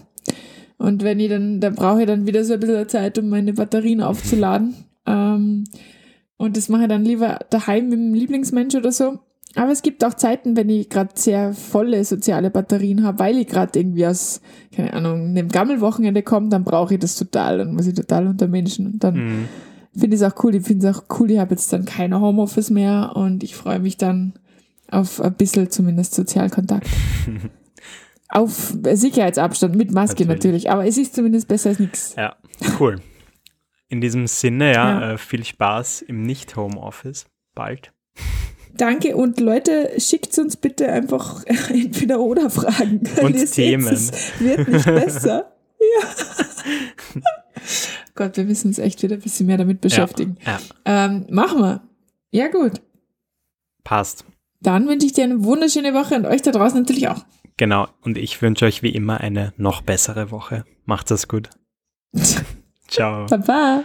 Und 0.78 1.04
wenn 1.04 1.20
ich 1.20 1.30
dann, 1.30 1.60
da 1.60 1.70
brauche 1.70 2.02
ich 2.02 2.08
dann 2.08 2.26
wieder 2.26 2.44
so 2.44 2.54
ein 2.54 2.60
bisschen 2.60 2.90
Zeit, 2.90 3.20
um 3.20 3.30
meine 3.30 3.54
Batterien 3.54 4.02
aufzuladen. 4.02 4.74
Ähm, 5.06 5.66
und 6.38 6.58
das 6.58 6.70
mache 6.70 6.84
ich 6.84 6.88
dann 6.88 7.06
lieber 7.06 7.40
daheim 7.52 7.90
mit 7.90 8.00
dem 8.00 8.14
Lieblingsmensch 8.16 8.74
oder 8.74 8.92
so. 8.92 9.20
Aber 9.56 9.72
es 9.72 9.82
gibt 9.82 10.04
auch 10.04 10.14
Zeiten, 10.14 10.56
wenn 10.56 10.70
ich 10.70 10.90
gerade 10.90 11.12
sehr 11.16 11.54
volle 11.54 12.04
soziale 12.06 12.50
Batterien 12.50 13.04
habe, 13.04 13.20
weil 13.20 13.38
ich 13.38 13.48
gerade 13.48 13.78
irgendwie 13.78 14.08
aus, 14.08 14.42
keine 14.74 14.94
Ahnung, 14.94 15.28
einem 15.28 15.50
Gammelwochenende 15.50 16.24
komme, 16.24 16.50
dann 16.50 16.64
brauche 16.64 16.96
ich 16.96 17.00
das 17.00 17.16
total 17.16 17.60
und 17.60 17.74
muss 17.76 17.86
ich 17.86 17.94
total 17.94 18.28
unter 18.28 18.48
Menschen. 18.48 18.88
Und 18.88 19.04
dann 19.04 19.16
mhm. 19.16 19.48
finde 19.94 20.16
ich 20.16 20.22
es 20.22 20.32
auch 20.32 20.44
cool. 20.44 20.56
Ich 20.56 20.64
finde 20.64 20.88
es 20.88 20.96
auch 20.96 21.04
cool, 21.20 21.32
ich 21.32 21.40
habe 21.40 21.52
jetzt 21.52 21.72
dann 21.74 21.86
keine 21.86 22.22
Homeoffice 22.22 22.70
mehr 22.70 23.12
und 23.16 23.44
ich 23.44 23.56
freue 23.56 23.80
mich 23.80 23.98
dann 23.98 24.34
auf 24.92 25.22
ein 25.22 25.34
bisschen 25.34 25.70
zumindest 25.72 26.14
Sozialkontakt. 26.14 26.88
Auf 28.34 28.74
Sicherheitsabstand 28.94 29.76
mit 29.76 29.92
Maske 29.92 30.24
natürlich. 30.24 30.64
natürlich. 30.64 30.72
aber 30.72 30.86
es 30.88 30.98
ist 30.98 31.16
zumindest 31.16 31.50
besser 31.50 31.72
als 31.72 31.80
nichts. 31.80 32.16
Ja, 32.16 32.38
cool. 32.80 33.02
In 33.90 34.00
diesem 34.00 34.26
Sinne, 34.26 34.72
ja, 34.74 35.02
ja. 35.02 35.12
Äh, 35.12 35.18
viel 35.18 35.44
Spaß 35.44 36.04
im 36.04 36.22
Nicht-Homeoffice 36.22 37.26
bald. 37.54 37.92
Danke 38.74 39.18
und 39.18 39.42
Leute, 39.42 39.92
schickt 39.98 40.38
uns 40.40 40.56
bitte 40.56 40.90
einfach 40.90 41.44
entweder 41.46 42.22
oder 42.22 42.50
Fragen. 42.50 43.02
Und 43.22 43.52
Themen. 43.52 43.96
Seht, 43.96 44.14
es 44.14 44.40
wird 44.40 44.68
nicht 44.70 44.86
besser. 44.86 45.52
ja. 46.02 47.22
Gott, 48.16 48.38
wir 48.38 48.46
müssen 48.46 48.70
uns 48.70 48.80
echt 48.80 49.04
wieder 49.04 49.18
ein 49.18 49.22
bisschen 49.22 49.48
mehr 49.48 49.58
damit 49.58 49.82
beschäftigen. 49.82 50.38
Ja, 50.46 50.60
ja. 50.88 51.06
Ähm, 51.06 51.26
machen 51.30 51.60
wir. 51.60 51.82
Ja, 52.32 52.48
gut. 52.48 52.82
Passt. 53.84 54.24
Dann 54.62 54.88
wünsche 54.88 55.08
ich 55.08 55.14
dir 55.14 55.24
eine 55.24 55.44
wunderschöne 55.44 55.94
Woche 55.94 56.16
und 56.16 56.26
euch 56.26 56.42
da 56.42 56.52
draußen 56.52 56.80
natürlich 56.80 57.08
auch. 57.08 57.26
Genau, 57.58 57.88
und 58.02 58.18
ich 58.18 58.42
wünsche 58.42 58.66
euch 58.66 58.82
wie 58.84 58.90
immer 58.90 59.20
eine 59.20 59.54
noch 59.58 59.82
bessere 59.82 60.32
Woche. 60.32 60.66
Macht's 60.86 61.12
es 61.12 61.28
gut. 61.28 61.50
Ciao. 62.88 63.26
Baba. 63.28 63.84